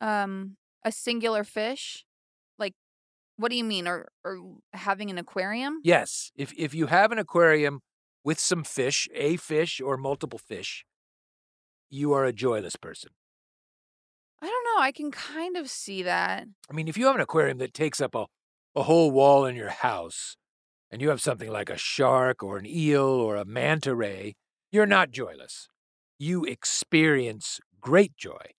[0.01, 2.05] Um, a singular fish?
[2.59, 2.75] Like,
[3.37, 3.89] what do you mean?
[3.89, 4.39] Or, or
[4.73, 5.81] having an aquarium?
[5.83, 7.81] Yes, if, if you have an aquarium
[8.23, 10.85] with some fish, a fish or multiple fish,
[11.91, 13.11] you are a joyless person.
[14.43, 14.83] I don't know.
[14.83, 16.47] I can kind of see that.
[16.71, 18.27] I mean, if you have an aquarium that takes up a,
[18.77, 20.37] a whole wall in your house,
[20.95, 24.37] and you have something like a shark or an eel or a manta ray,
[24.71, 25.69] you're not joyless.
[26.21, 28.53] You experience great joy.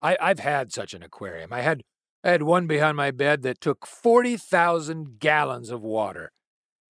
[0.00, 1.52] I, I've had such an aquarium.
[1.52, 1.82] I had
[2.22, 6.30] I had one behind my bed that took 40,000 gallons of water.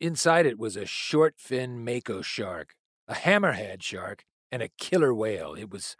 [0.00, 2.74] Inside it was a short fin mako shark,
[3.08, 5.54] a hammerhead shark, and a killer whale.
[5.54, 5.96] It was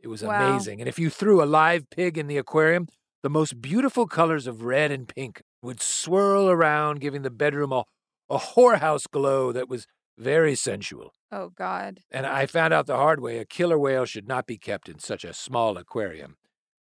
[0.00, 0.24] it was Wow.
[0.24, 0.80] amazing.
[0.80, 2.88] And if you threw a live pig in the aquarium,
[3.22, 7.84] the most beautiful colors of red and pink would swirl around, giving the bedroom a,
[8.30, 11.12] a whorehouse glow that was very sensual.
[11.32, 12.00] Oh, God.
[12.10, 14.98] And I found out the hard way a killer whale should not be kept in
[14.98, 16.36] such a small aquarium.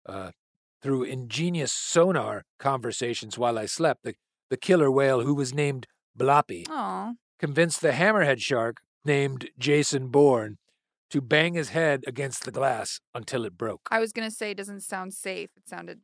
[0.06, 0.32] Uh,
[0.82, 4.16] through ingenious sonar conversations while I slept, the,
[4.50, 7.14] the killer whale, who was named Bloppy, Aw.
[7.40, 10.58] convinced the hammerhead shark, named Jason Bourne,
[11.10, 13.88] to bang his head against the glass until it broke.
[13.90, 15.52] I was going to say it doesn't sound safe.
[15.56, 16.02] It sounded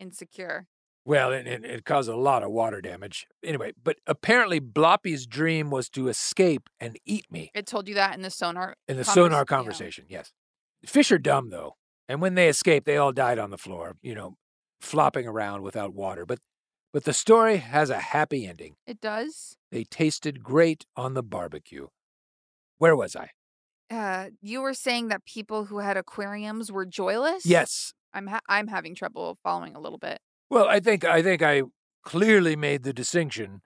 [0.00, 0.66] insecure.
[1.06, 3.26] Well, it, it, it caused a lot of water damage.
[3.44, 8.14] Anyway, but apparently Bloppy's dream was to escape and eat me It told you that
[8.14, 8.74] in the sonar.
[8.88, 9.44] in the convers- sonar yeah.
[9.44, 10.32] conversation, yes.
[10.86, 11.76] Fish are dumb, though.
[12.08, 14.36] And when they escaped, they all died on the floor, you know,
[14.80, 16.24] flopping around without water.
[16.26, 16.38] But,
[16.92, 18.76] but the story has a happy ending.
[18.86, 19.56] It does.
[19.70, 21.88] They tasted great on the barbecue.
[22.78, 23.30] Where was I?
[23.90, 27.44] Uh, you were saying that people who had aquariums were joyless.
[27.46, 27.92] Yes.
[28.12, 30.18] I'm ha- I'm having trouble following a little bit.
[30.54, 31.62] Well, I think I think I
[32.04, 33.62] clearly made the distinction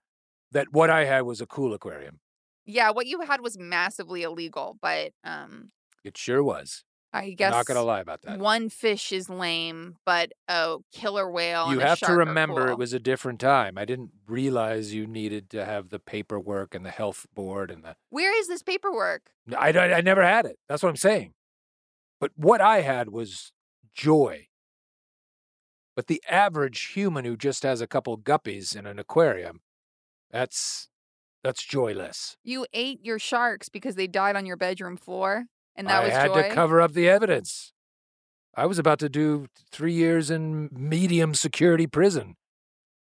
[0.53, 2.21] that what I had was a cool aquarium.
[2.65, 5.71] Yeah, what you had was massively illegal, but um,
[6.03, 6.85] It sure was.
[7.13, 8.39] I guess I'm Not gonna lie about that.
[8.39, 11.71] One fish is lame, but a killer whale.
[11.73, 12.73] You have to remember cool.
[12.73, 13.77] it was a different time.
[13.77, 17.97] I didn't realize you needed to have the paperwork and the health board and the.
[18.09, 19.31] Where is this paperwork?
[19.55, 20.59] I, I, I never had it.
[20.71, 21.35] That's what I'm saying.
[22.19, 23.53] But what I had was
[23.95, 24.48] joy.
[25.99, 29.63] But the average human who just has a couple guppies in an aquarium,
[30.31, 30.91] that's
[31.43, 32.37] that's joyless.
[32.45, 36.13] You ate your sharks because they died on your bedroom floor, and that I was
[36.13, 36.43] had joy.
[36.43, 37.73] to cover up the evidence.
[38.55, 42.37] I was about to do three years in medium security prison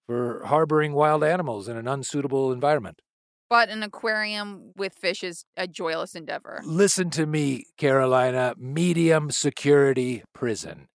[0.06, 3.02] for harboring wild animals in an unsuitable environment.
[3.50, 6.62] but an aquarium with fish is a joyless endeavor.
[6.64, 10.86] Listen to me, Carolina, medium security prison.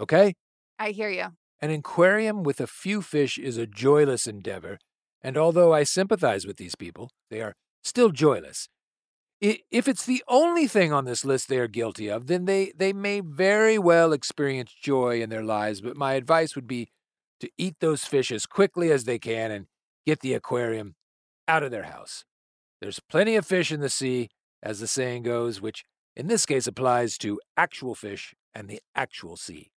[0.00, 0.34] Okay?
[0.80, 1.28] I hear you.
[1.64, 4.78] An aquarium with a few fish is a joyless endeavor,
[5.22, 8.68] and although I sympathize with these people, they are still joyless.
[9.40, 12.92] If it's the only thing on this list they are guilty of, then they, they
[12.92, 16.88] may very well experience joy in their lives, but my advice would be
[17.40, 19.64] to eat those fish as quickly as they can and
[20.04, 20.96] get the aquarium
[21.48, 22.26] out of their house.
[22.82, 24.28] There's plenty of fish in the sea,
[24.62, 25.82] as the saying goes, which
[26.14, 29.70] in this case applies to actual fish and the actual sea.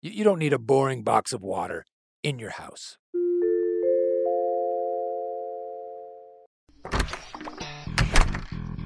[0.00, 1.84] You, you don't need a boring box of water
[2.22, 2.98] in your house.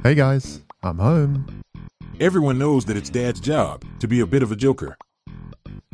[0.03, 1.63] Hey guys, I'm home.
[2.19, 4.97] Everyone knows that it's Dad's job to be a bit of a joker.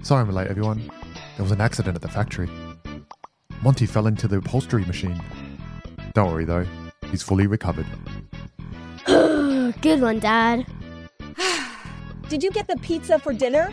[0.03, 0.89] Sorry I'm late, everyone.
[1.37, 2.49] There was an accident at the factory.
[3.63, 5.21] Monty fell into the upholstery machine.
[6.15, 6.67] Don't worry though,
[7.11, 7.87] he's fully recovered.
[9.07, 10.65] Good one, Dad.
[12.29, 13.73] Did you get the pizza for dinner?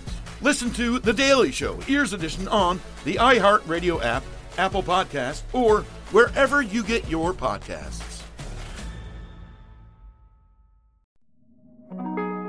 [0.41, 4.23] Listen to The Daily Show, Ears Edition, on the iHeartRadio app,
[4.57, 5.81] Apple Podcast, or
[6.11, 8.23] wherever you get your podcasts.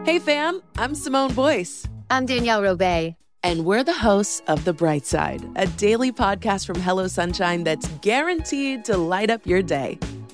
[0.06, 1.86] Hey fam, I'm Simone Boyce.
[2.10, 3.14] I'm Danielle Robay.
[3.44, 7.88] And we're the hosts of The Bright Side, a daily podcast from Hello Sunshine that's
[8.00, 9.98] guaranteed to light up your day.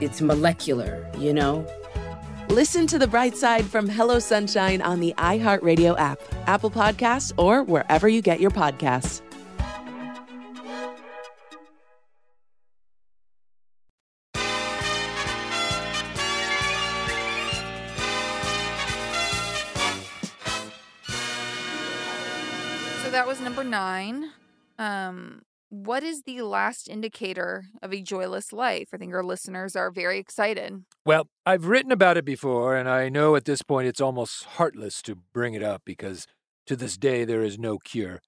[0.00, 1.66] it's molecular, you know?
[2.48, 7.62] Listen to the bright side from Hello Sunshine on the iHeartRadio app, Apple Podcasts, or
[7.64, 9.20] wherever you get your podcasts.
[23.02, 24.30] So that was number nine.
[24.78, 28.88] Um, what is the last indicator of a joyless life?
[28.92, 30.84] I think our listeners are very excited.
[31.04, 35.02] Well, I've written about it before, and I know at this point it's almost heartless
[35.02, 36.26] to bring it up because
[36.66, 38.20] to this day there is no cure.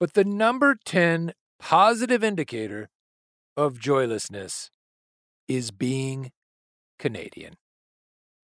[0.00, 2.88] But the number 10 positive indicator
[3.56, 4.70] of joylessness
[5.48, 6.30] is being
[6.98, 7.54] Canadian.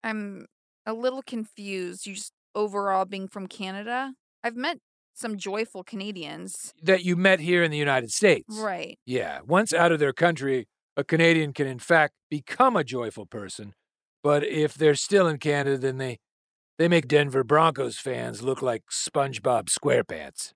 [0.02, 0.46] I'm
[0.86, 2.06] a little confused.
[2.06, 4.14] You just overall being from Canada.
[4.42, 4.78] I've met
[5.14, 6.74] some joyful Canadians.
[6.82, 8.58] That you met here in the United States.
[8.58, 8.98] Right.
[9.06, 9.40] Yeah.
[9.46, 13.74] Once out of their country, a Canadian can in fact become a joyful person.
[14.22, 16.18] But if they're still in Canada, then they
[16.78, 20.52] they make Denver Broncos fans look like SpongeBob SquarePants.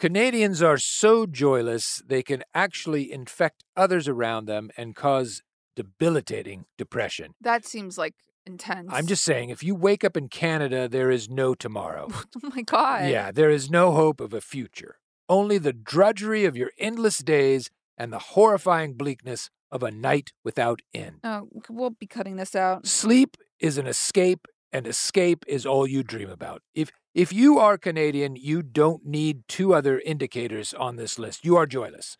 [0.00, 5.42] Canadians are so joyless they can actually infect others around them and cause
[5.76, 7.34] debilitating depression.
[7.40, 8.14] That seems like
[8.46, 8.90] intense.
[8.92, 12.08] I'm just saying, if you wake up in Canada, there is no tomorrow.
[12.12, 13.08] oh my God.
[13.08, 14.98] Yeah, there is no hope of a future.
[15.28, 20.80] Only the drudgery of your endless days and the horrifying bleakness of a night without
[20.92, 21.20] end.
[21.24, 22.86] Oh, we'll be cutting this out.
[22.86, 26.62] Sleep is an escape, and escape is all you dream about.
[26.74, 31.44] If if you are Canadian, you don't need two other indicators on this list.
[31.44, 32.18] You are joyless.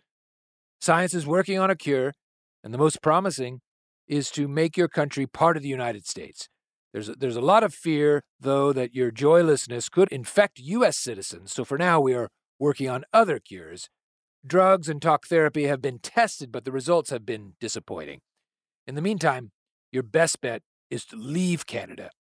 [0.81, 2.13] Science is working on a cure,
[2.63, 3.61] and the most promising
[4.09, 6.49] is to make your country part of the United States.
[6.93, 10.97] There's a, there's a lot of fear, though, that your joylessness could infect U.S.
[10.97, 11.53] citizens.
[11.53, 12.29] So for now, we are
[12.59, 13.89] working on other cures.
[14.47, 18.21] Drugs and talk therapy have been tested, but the results have been disappointing.
[18.87, 19.51] In the meantime,
[19.91, 22.11] your best bet is to leave Canada.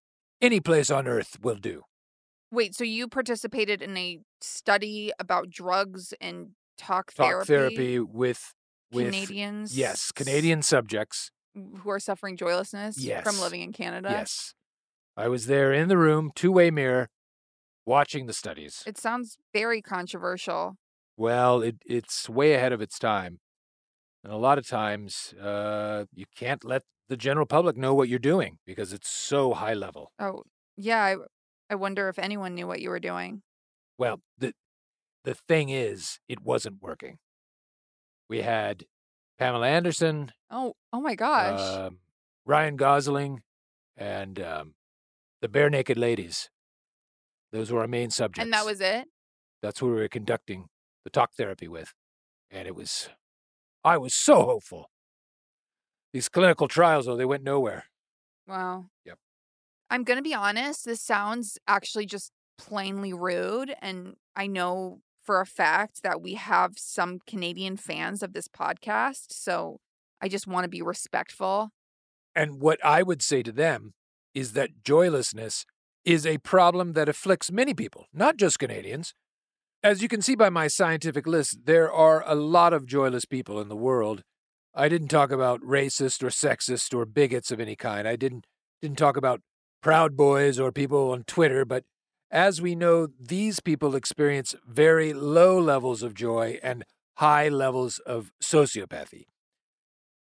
[0.41, 1.83] Any place on earth will do.
[2.51, 8.55] Wait, so you participated in a study about drugs and talk, Talk therapy with
[8.93, 9.77] with Canadians?
[9.77, 11.31] Yes, Canadian subjects.
[11.55, 13.25] Who are suffering joylessness Yes.
[13.25, 14.09] from living in Canada?
[14.11, 14.55] Yes.
[15.17, 17.09] I was there in the room, two-way mirror,
[17.87, 18.83] watching the studies.
[18.87, 20.77] It sounds very controversial.
[21.17, 23.39] Well, it, it's way ahead of its time.
[24.25, 28.19] And a lot of times, uh, you can't let the general public know what you're
[28.19, 30.11] doing because it's so high level.
[30.19, 30.43] Oh,
[30.77, 31.03] yeah.
[31.05, 31.17] I,
[31.71, 33.43] I wonder if anyone knew what you were doing.
[33.99, 34.53] Well, the
[35.25, 37.19] the thing is, it wasn't working.
[38.29, 38.85] We had
[39.39, 41.61] Pamela Anderson, Oh, oh my gosh.
[41.61, 41.99] um,
[42.47, 43.43] Ryan Gosling,
[43.97, 44.75] and um,
[45.41, 46.51] the Barenaked Ladies.
[47.53, 48.43] Those were our main subjects.
[48.45, 49.09] and that was it?
[49.63, 50.67] That's who we were conducting
[51.05, 51.93] the talk therapy with.
[52.51, 53.09] And it was,
[53.85, 54.91] I was so hopeful.
[56.13, 57.85] These clinical trials, though, they went nowhere.
[58.47, 58.87] Wow.
[59.05, 59.19] Yep.
[59.91, 60.85] I'm going to be honest.
[60.85, 63.75] This sounds actually just plainly rude.
[63.81, 69.27] And I know for a fact that we have some Canadian fans of this podcast.
[69.31, 69.81] So
[70.21, 71.71] I just want to be respectful.
[72.35, 73.95] And what I would say to them
[74.35, 75.65] is that joylessness
[76.05, 79.15] is a problem that afflicts many people, not just Canadians.
[79.83, 83.61] As you can see by my scientific list, there are a lot of joyless people
[83.61, 84.23] in the world.
[84.75, 88.09] I didn't talk about racist or sexist or bigots of any kind.
[88.09, 88.47] I didn't
[88.83, 89.41] didn't talk about
[89.83, 91.85] proud boys or people on Twitter, but
[92.35, 96.85] as we know, these people experience very low levels of joy and
[97.19, 99.27] high levels of sociopathy.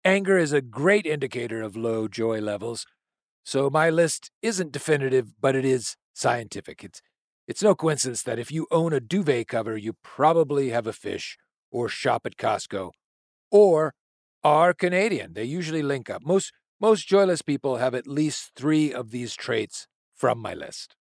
[0.05, 2.85] Anger is a great indicator of low joy levels,
[3.43, 6.83] so my list isn't definitive, but it is scientific.
[6.83, 7.01] It's
[7.47, 11.37] it's no coincidence that if you own a duvet cover, you probably have a fish
[11.71, 12.91] or shop at Costco
[13.51, 13.93] or
[14.43, 15.33] are Canadian.
[15.33, 16.21] They usually link up.
[16.23, 20.95] Most most joyless people have at least 3 of these traits from my list.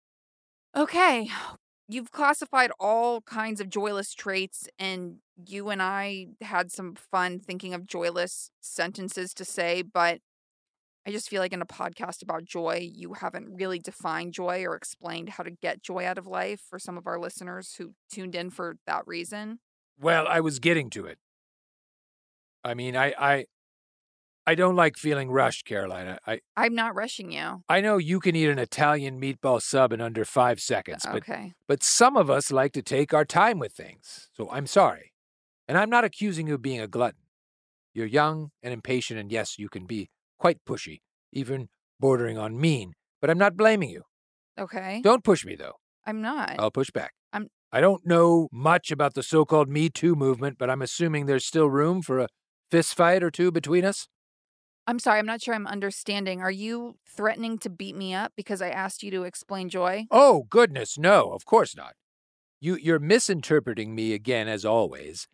[0.77, 1.29] Okay.
[1.89, 5.17] you've classified all kinds of joyless traits, and
[5.47, 10.21] you and I had some fun thinking of joyless sentences to say, but
[11.07, 14.77] I just feel like in a podcast about joy, you haven't really defined joy or
[14.77, 18.35] explained how to get joy out of life for some of our listeners who tuned
[18.37, 19.59] in for that reason.
[19.99, 21.19] Well, I was getting to it.
[22.65, 23.47] I mean, I I
[24.47, 26.19] I don't like feeling rushed, Carolina.
[26.27, 27.63] I I'm not rushing you.
[27.69, 31.53] I know you can eat an Italian meatball sub in under 5 seconds, but Okay.
[31.69, 34.29] but some of us like to take our time with things.
[34.33, 35.13] So I'm sorry.
[35.69, 37.21] And I'm not accusing you of being a glutton.
[37.95, 41.69] You're young and impatient and yes, you can be quite pushy, even
[42.01, 44.03] bordering on mean, but I'm not blaming you.
[44.59, 45.01] Okay.
[45.05, 45.77] Don't push me though.
[46.05, 46.57] I'm not.
[46.59, 47.13] I'll push back.
[47.33, 51.47] I'm I don't know much about the so-called Me Too movement, but I'm assuming there's
[51.47, 52.29] still room for a
[52.73, 54.09] fist fight or two between us.
[54.87, 56.41] I'm sorry, I'm not sure I'm understanding.
[56.41, 60.07] Are you threatening to beat me up because I asked you to explain joy?
[60.11, 61.95] Oh, goodness, no, of course not.
[62.61, 65.29] You you're misinterpreting me again as always.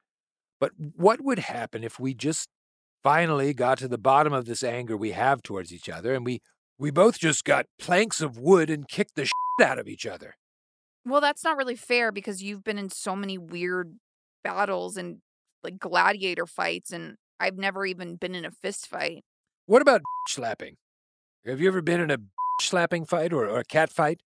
[0.60, 2.48] But what would happen if we just
[3.02, 6.40] finally got to the bottom of this anger we have towards each other and we
[6.78, 9.24] we both just got planks of wood and kicked the
[9.60, 10.34] shit out of each other?
[11.04, 13.96] Well, that's not really fair because you've been in so many weird
[14.44, 15.18] battles and
[15.64, 19.24] like gladiator fights, and I've never even been in a fist fight.
[19.68, 20.76] What about slapping?
[21.46, 22.18] Have you ever been in a
[22.60, 24.22] slapping fight or, or a cat fight?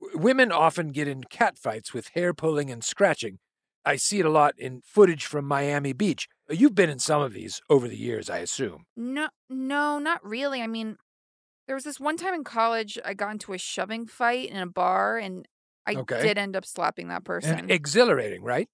[0.00, 3.38] W- Women often get in cat fights with hair pulling and scratching.
[3.84, 6.28] I see it a lot in footage from Miami Beach.
[6.50, 8.84] You've been in some of these over the years, I assume.
[8.96, 10.62] No, no, not really.
[10.62, 10.96] I mean,
[11.66, 14.66] there was this one time in college I got into a shoving fight in a
[14.66, 15.48] bar, and
[15.86, 16.20] I Okay.
[16.20, 17.58] did end up slapping that person.
[17.58, 18.68] And exhilarating, right?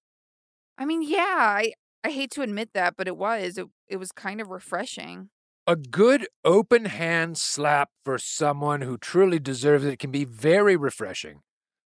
[0.77, 3.57] I mean, yeah, I I hate to admit that, but it was.
[3.57, 5.29] It, it was kind of refreshing.
[5.65, 11.39] A good open hand slap for someone who truly deserves it can be very refreshing.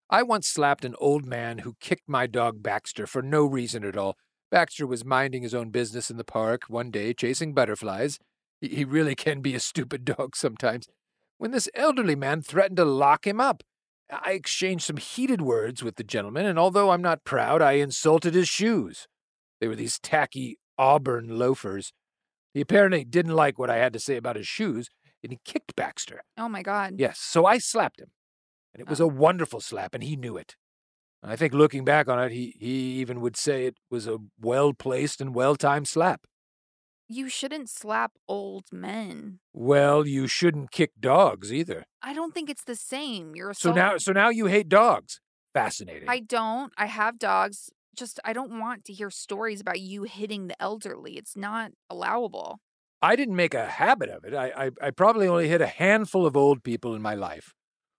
[0.10, 3.96] I once slapped an old man who kicked my dog Baxter for no reason at
[3.96, 4.18] all.
[4.50, 8.18] Baxter was minding his own business in the park one day, chasing butterflies.
[8.62, 10.88] He, really can be a stupid dog sometimes.
[11.38, 13.62] When this elderly man threatened to lock him up,
[14.10, 18.34] I exchanged some heated words with the gentleman, and although I'm not proud, I insulted
[18.34, 19.08] his shoes.
[19.62, 21.94] They were these tacky auburn loafers.
[22.58, 24.90] He apparently didn't like what I had to say about his shoes,
[25.22, 26.22] and he kicked Baxter.
[26.40, 26.96] Oh my god.
[26.98, 28.10] Yes, so I slapped him.
[28.74, 29.04] And it was oh.
[29.04, 30.56] a wonderful slap, and he knew it.
[31.22, 34.74] I think looking back on it, he, he even would say it was a well
[34.74, 36.22] placed and well timed slap.
[37.08, 39.38] You shouldn't slap old men.
[39.54, 41.84] Well, you shouldn't kick dogs either.
[42.02, 43.36] I don't think it's the same.
[43.36, 45.22] You're So now so now you hate dogs.
[45.54, 46.10] Fascinating.
[46.10, 46.74] I don't.
[46.76, 47.70] I have dogs.
[47.98, 51.18] Just I don't want to hear stories about you hitting the elderly.
[51.18, 52.60] It's not allowable.
[53.02, 54.34] I didn't make a habit of it.
[54.34, 57.54] I, I, I probably only hit a handful of old people in my life.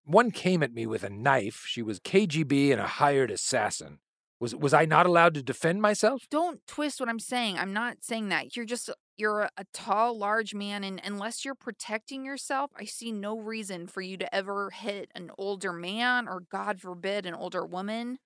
[0.04, 1.64] One came at me with a knife.
[1.66, 3.98] She was KGB and a hired assassin.
[4.40, 6.22] Was was I not allowed to defend myself?
[6.30, 7.58] Don't twist what I'm saying.
[7.58, 8.56] I'm not saying that.
[8.56, 13.10] You're just you're a, a tall, large man and unless you're protecting yourself, I see
[13.10, 17.66] no reason for you to ever hit an older man or god forbid an older
[17.66, 18.18] woman.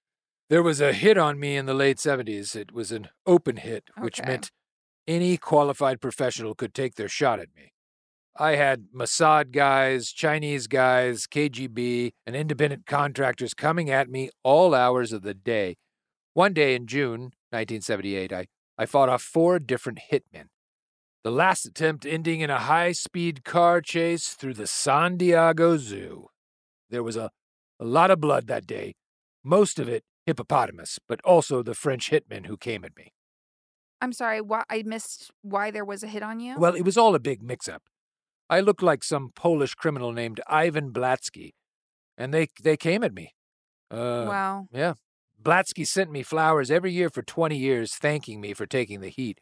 [0.53, 2.55] There was a hit on me in the late 70s.
[2.55, 4.33] It was an open hit, which Okay.
[4.33, 4.51] meant
[5.09, 7.73] any qualified professional could take their shot at me.
[8.37, 15.11] I had Mossad guys, Chinese guys, KGB, and independent contractors coming at me all hours
[15.11, 15.77] of the day.
[16.35, 18.47] One day in June 1978, I,
[18.77, 20.49] I fought off four different hitmen.
[21.25, 26.29] The last attempt ending in a high speed car chase through the San Diego Zoo.
[26.91, 27.31] There was a,
[27.81, 28.97] a lot of blood that day,
[29.43, 33.13] most of it hippopotamus, but also the French hitmen who came at me.
[34.01, 36.57] I'm sorry, why I missed why there was a hit on you?
[36.59, 37.83] Well, it was all a big mix up.
[38.51, 41.53] I looked like some Polish criminal named Ivan Blatsky,
[42.19, 43.33] and they, they came at me.
[43.91, 44.67] Uh, Wow.
[44.73, 44.95] Yeah.
[45.41, 49.41] Blatsky sent me flowers every year for 20 years, thanking me for taking the heat.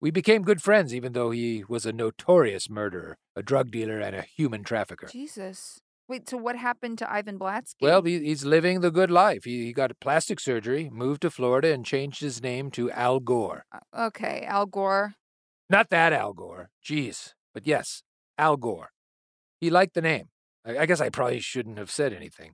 [0.00, 4.16] We became good friends, even though he was a notorious murderer, a drug dealer, and
[4.16, 5.06] a human trafficker.
[5.06, 5.80] Jesus.
[6.08, 7.80] Wait, so what happened to Ivan Blatsky?
[7.80, 9.44] Well, he, he's living the good life.
[9.44, 13.64] He, he got plastic surgery, moved to Florida, and changed his name to Al Gore.
[13.72, 15.14] Uh, okay, Al Gore.
[15.70, 16.70] Not that Al Gore.
[16.84, 17.32] Jeez.
[17.54, 18.02] But yes,
[18.36, 18.90] Al Gore.
[19.60, 20.28] He liked the name.
[20.66, 22.52] I, I guess I probably shouldn't have said anything.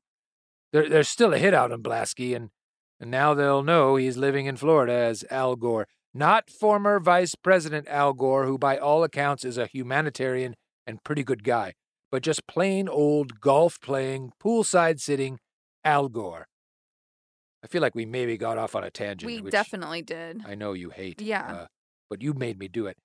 [0.72, 2.51] There, there's still a hit out on Blatsky, and,
[3.01, 5.86] and now they'll know he's living in Florida as Al Gore.
[6.14, 10.55] Not former Vice President Al Gore, who by all accounts is a humanitarian
[10.86, 11.74] and pretty good guy,
[12.11, 15.39] but just plain old golf playing, poolside sitting
[15.85, 16.47] Al Gore.
[17.63, 19.27] I feel like we maybe got off on a tangent.
[19.27, 20.43] We definitely did.
[20.47, 21.21] I know you hate.
[21.21, 21.51] Yeah.
[21.51, 21.67] uh,
[22.09, 22.97] but you made me do it.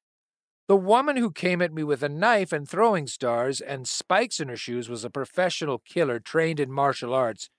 [0.68, 4.47] The woman who came at me with a knife and throwing stars and spikes in
[4.47, 7.49] her shoes was a professional killer trained in martial arts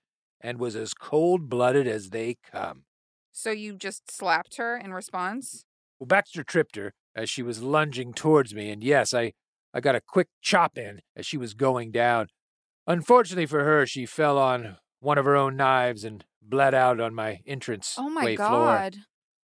[0.41, 2.83] and was as cold blooded as they come.
[3.31, 5.65] So you just slapped her in response?
[5.99, 9.33] Well, Baxter tripped her as she was lunging towards me, and yes, I,
[9.75, 12.27] I got a quick chop in as she was going down.
[12.87, 17.13] Unfortunately for her, she fell on one of her own knives and bled out on
[17.13, 18.47] my entrance Oh my way floor.
[18.49, 18.95] god.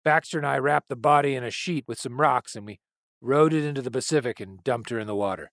[0.04, 2.80] Baxter and I wrapped the body in a sheet with some rocks and we
[3.20, 5.52] rowed it into the Pacific and dumped her in the water.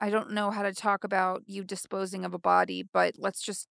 [0.00, 3.68] I don't know how to talk about you disposing of a body, but let's just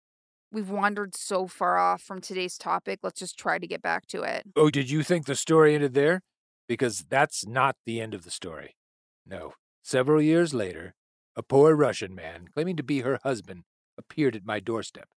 [0.52, 2.98] we've wandered so far off from today's topic.
[3.02, 4.44] Let's just try to get back to it.
[4.56, 6.20] Oh, did you think the story ended there?
[6.68, 8.76] Because that's not the end of the story.
[9.26, 9.54] No.
[9.82, 10.94] Several years later,
[11.36, 13.64] a poor Russian man claiming to be her husband
[13.96, 15.08] appeared at my doorstep.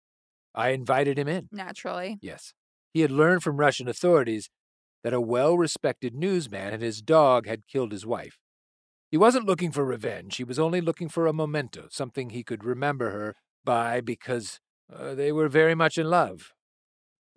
[0.56, 1.50] I invited him in.
[1.52, 2.20] Naturally.
[2.22, 2.54] Yes.
[2.94, 4.50] He had learned from Russian authorities
[5.04, 8.38] that a well respected newsman and his dog had killed his wife.
[9.12, 12.64] He wasn't looking for revenge, he was only looking for a memento, something he could
[12.64, 14.60] remember her by because
[14.92, 16.52] uh, they were very much in love.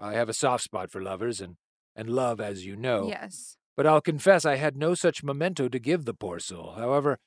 [0.01, 1.57] I have a soft spot for lovers and,
[1.95, 3.09] and love, as you know.
[3.09, 3.57] Yes.
[3.77, 6.75] But I'll confess I had no such memento to give the poor soul.
[6.77, 7.19] However,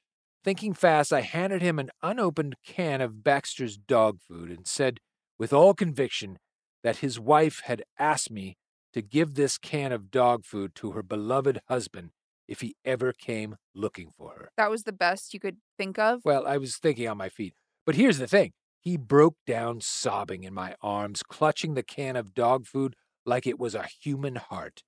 [0.43, 5.00] thinking fast, I handed him an unopened can of Baxter's dog food and said,
[5.38, 6.39] with all conviction,
[6.84, 8.58] that his wife had asked me
[8.93, 12.12] to give this can of dog food to her beloved husband
[12.47, 14.52] if he ever came looking for her.
[14.58, 16.22] That was the best you could think of?
[16.26, 17.54] Well, I was thinking on my feet.
[17.86, 22.34] But here's the thing he broke down sobbing in my arms, clutching the can of
[22.34, 22.95] dog food
[23.26, 24.84] like it was a human heart.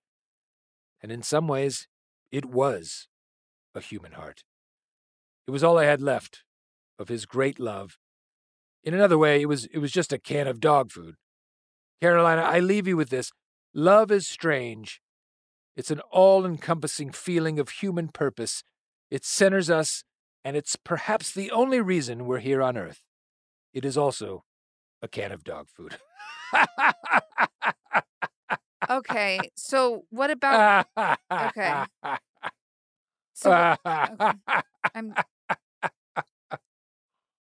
[1.02, 1.88] And in some ways,
[2.32, 3.08] it was
[3.76, 4.43] a human heart.
[5.47, 6.43] It was all I had left
[6.99, 7.97] of his great love.
[8.84, 11.16] In another way, it was, it was just a can of dog food.
[12.02, 13.32] Carolina, I leave you with this.
[13.74, 15.02] Love is strange.
[15.76, 18.64] It's an all encompassing feeling of human purpose.
[19.10, 20.04] It centers us,
[20.43, 23.02] and it's perhaps the only reason we're here on Earth.
[23.74, 24.43] It is also
[25.02, 25.97] a can of dog food.
[28.92, 29.39] Okay.
[29.56, 30.86] So what about
[31.32, 31.84] Okay.
[33.34, 34.34] So okay.
[34.94, 35.16] I'm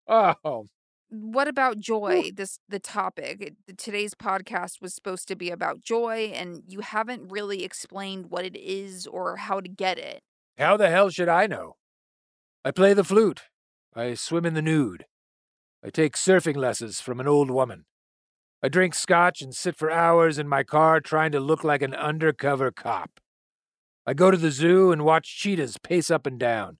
[0.06, 0.66] oh,
[1.10, 2.30] what about joy?
[2.32, 3.54] This the topic.
[3.76, 8.56] Today's podcast was supposed to be about joy and you haven't really explained what it
[8.56, 10.20] is or how to get it.
[10.56, 11.76] how the hell should I know?
[12.64, 13.42] I play the flute.
[13.94, 15.06] I swim in the nude.
[15.84, 17.86] I take surfing lessons from an old woman.
[18.62, 21.94] I drink scotch and sit for hours in my car trying to look like an
[21.94, 23.20] undercover cop.
[24.04, 26.78] I go to the zoo and watch cheetahs pace up and down.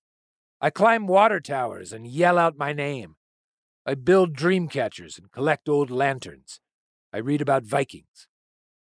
[0.61, 3.17] I climb water towers and yell out my name.
[3.87, 6.61] I build dream catchers and collect old lanterns.
[7.13, 8.29] I read about Vikings.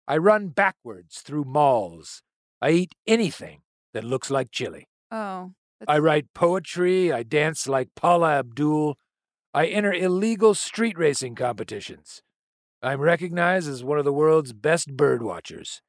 [0.08, 2.22] I run backwards through malls.
[2.62, 3.62] I eat anything
[3.94, 4.88] that looks like chili.
[5.10, 5.52] Oh.
[5.88, 7.12] I write poetry.
[7.12, 8.98] I dance like Paula Abdul.
[9.54, 12.23] I enter illegal street racing competitions.
[12.84, 15.82] I'm recognized as one of the world's best bird watchers.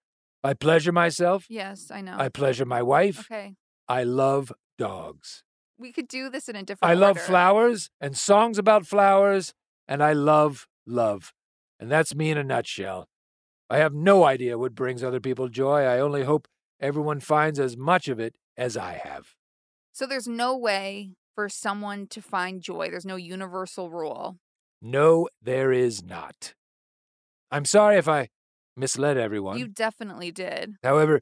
[0.45, 1.47] I pleasure myself.
[1.49, 2.15] Yes, I know.
[2.17, 3.21] I pleasure my wife.
[3.31, 3.55] Okay.
[3.89, 5.43] I love dogs.
[5.77, 7.27] We could do this in a different I love order.
[7.27, 9.55] flowers and songs about flowers,
[9.89, 11.33] and I love love.
[11.81, 13.09] And that's me in a nutshell.
[13.69, 15.83] I have no idea what brings other people joy.
[15.83, 16.47] I only hope
[16.81, 19.35] everyone finds as much of it as I have.
[19.93, 22.89] So there's no way for someone to find joy.
[22.91, 24.37] There's no universal rule.
[24.81, 26.55] No, there is not.
[27.55, 28.31] I'm sorry if I
[28.77, 29.59] misled everyone.
[29.59, 30.75] You definitely did.
[30.83, 31.21] However,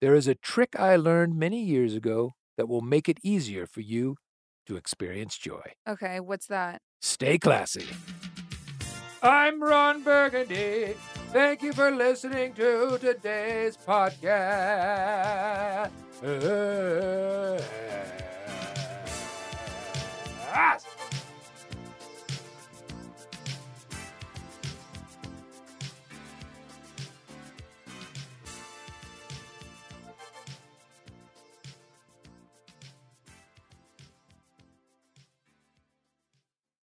[0.00, 3.82] there is a trick I learned many years ago that will make it easier for
[3.82, 4.16] you
[4.66, 5.60] to experience joy.
[5.86, 6.80] Okay, what's that?
[7.02, 7.84] Stay classy.
[9.22, 10.94] I'm Ron Burgundy.
[11.34, 15.90] Thank you for listening to today's podcast.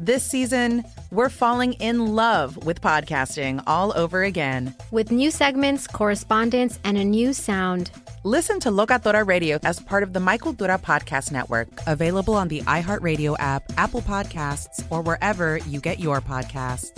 [0.00, 4.72] This season, we're falling in love with podcasting all over again.
[4.92, 7.90] With new segments, correspondence, and a new sound.
[8.22, 12.60] Listen to Locatora Radio as part of the My Cultura Podcast Network, available on the
[12.60, 16.92] iHeartRadio app, Apple Podcasts, or wherever you get your podcasts.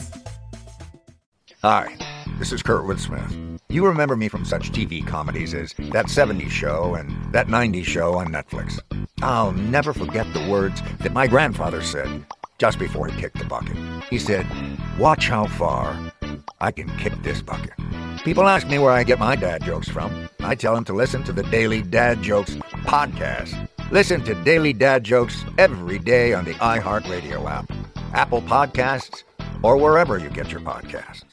[1.62, 1.96] Hi,
[2.38, 3.60] this is Kurtwood Smith.
[3.70, 8.16] You remember me from such TV comedies as That 70s Show and That 90s Show
[8.16, 8.78] on Netflix.
[9.22, 12.26] I'll never forget the words that my grandfather said
[12.60, 13.76] just before he kicked the bucket.
[14.10, 14.46] He said,
[14.98, 16.12] Watch how far
[16.60, 17.72] I can kick this bucket.
[18.22, 20.28] People ask me where I get my dad jokes from.
[20.40, 23.68] I tell them to listen to the Daily Dad Jokes podcast.
[23.90, 27.72] Listen to Daily Dad Jokes every day on the iHeartRadio app,
[28.12, 29.22] Apple Podcasts,
[29.62, 31.24] or wherever you get your podcasts.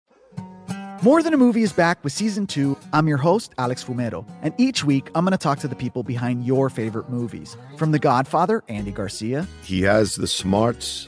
[1.04, 2.78] More Than a Movie is back with season two.
[2.94, 6.04] I'm your host, Alex Fumero, and each week I'm going to talk to the people
[6.04, 7.58] behind your favorite movies.
[7.76, 9.46] From The Godfather, Andy Garcia.
[9.62, 11.08] He has the smarts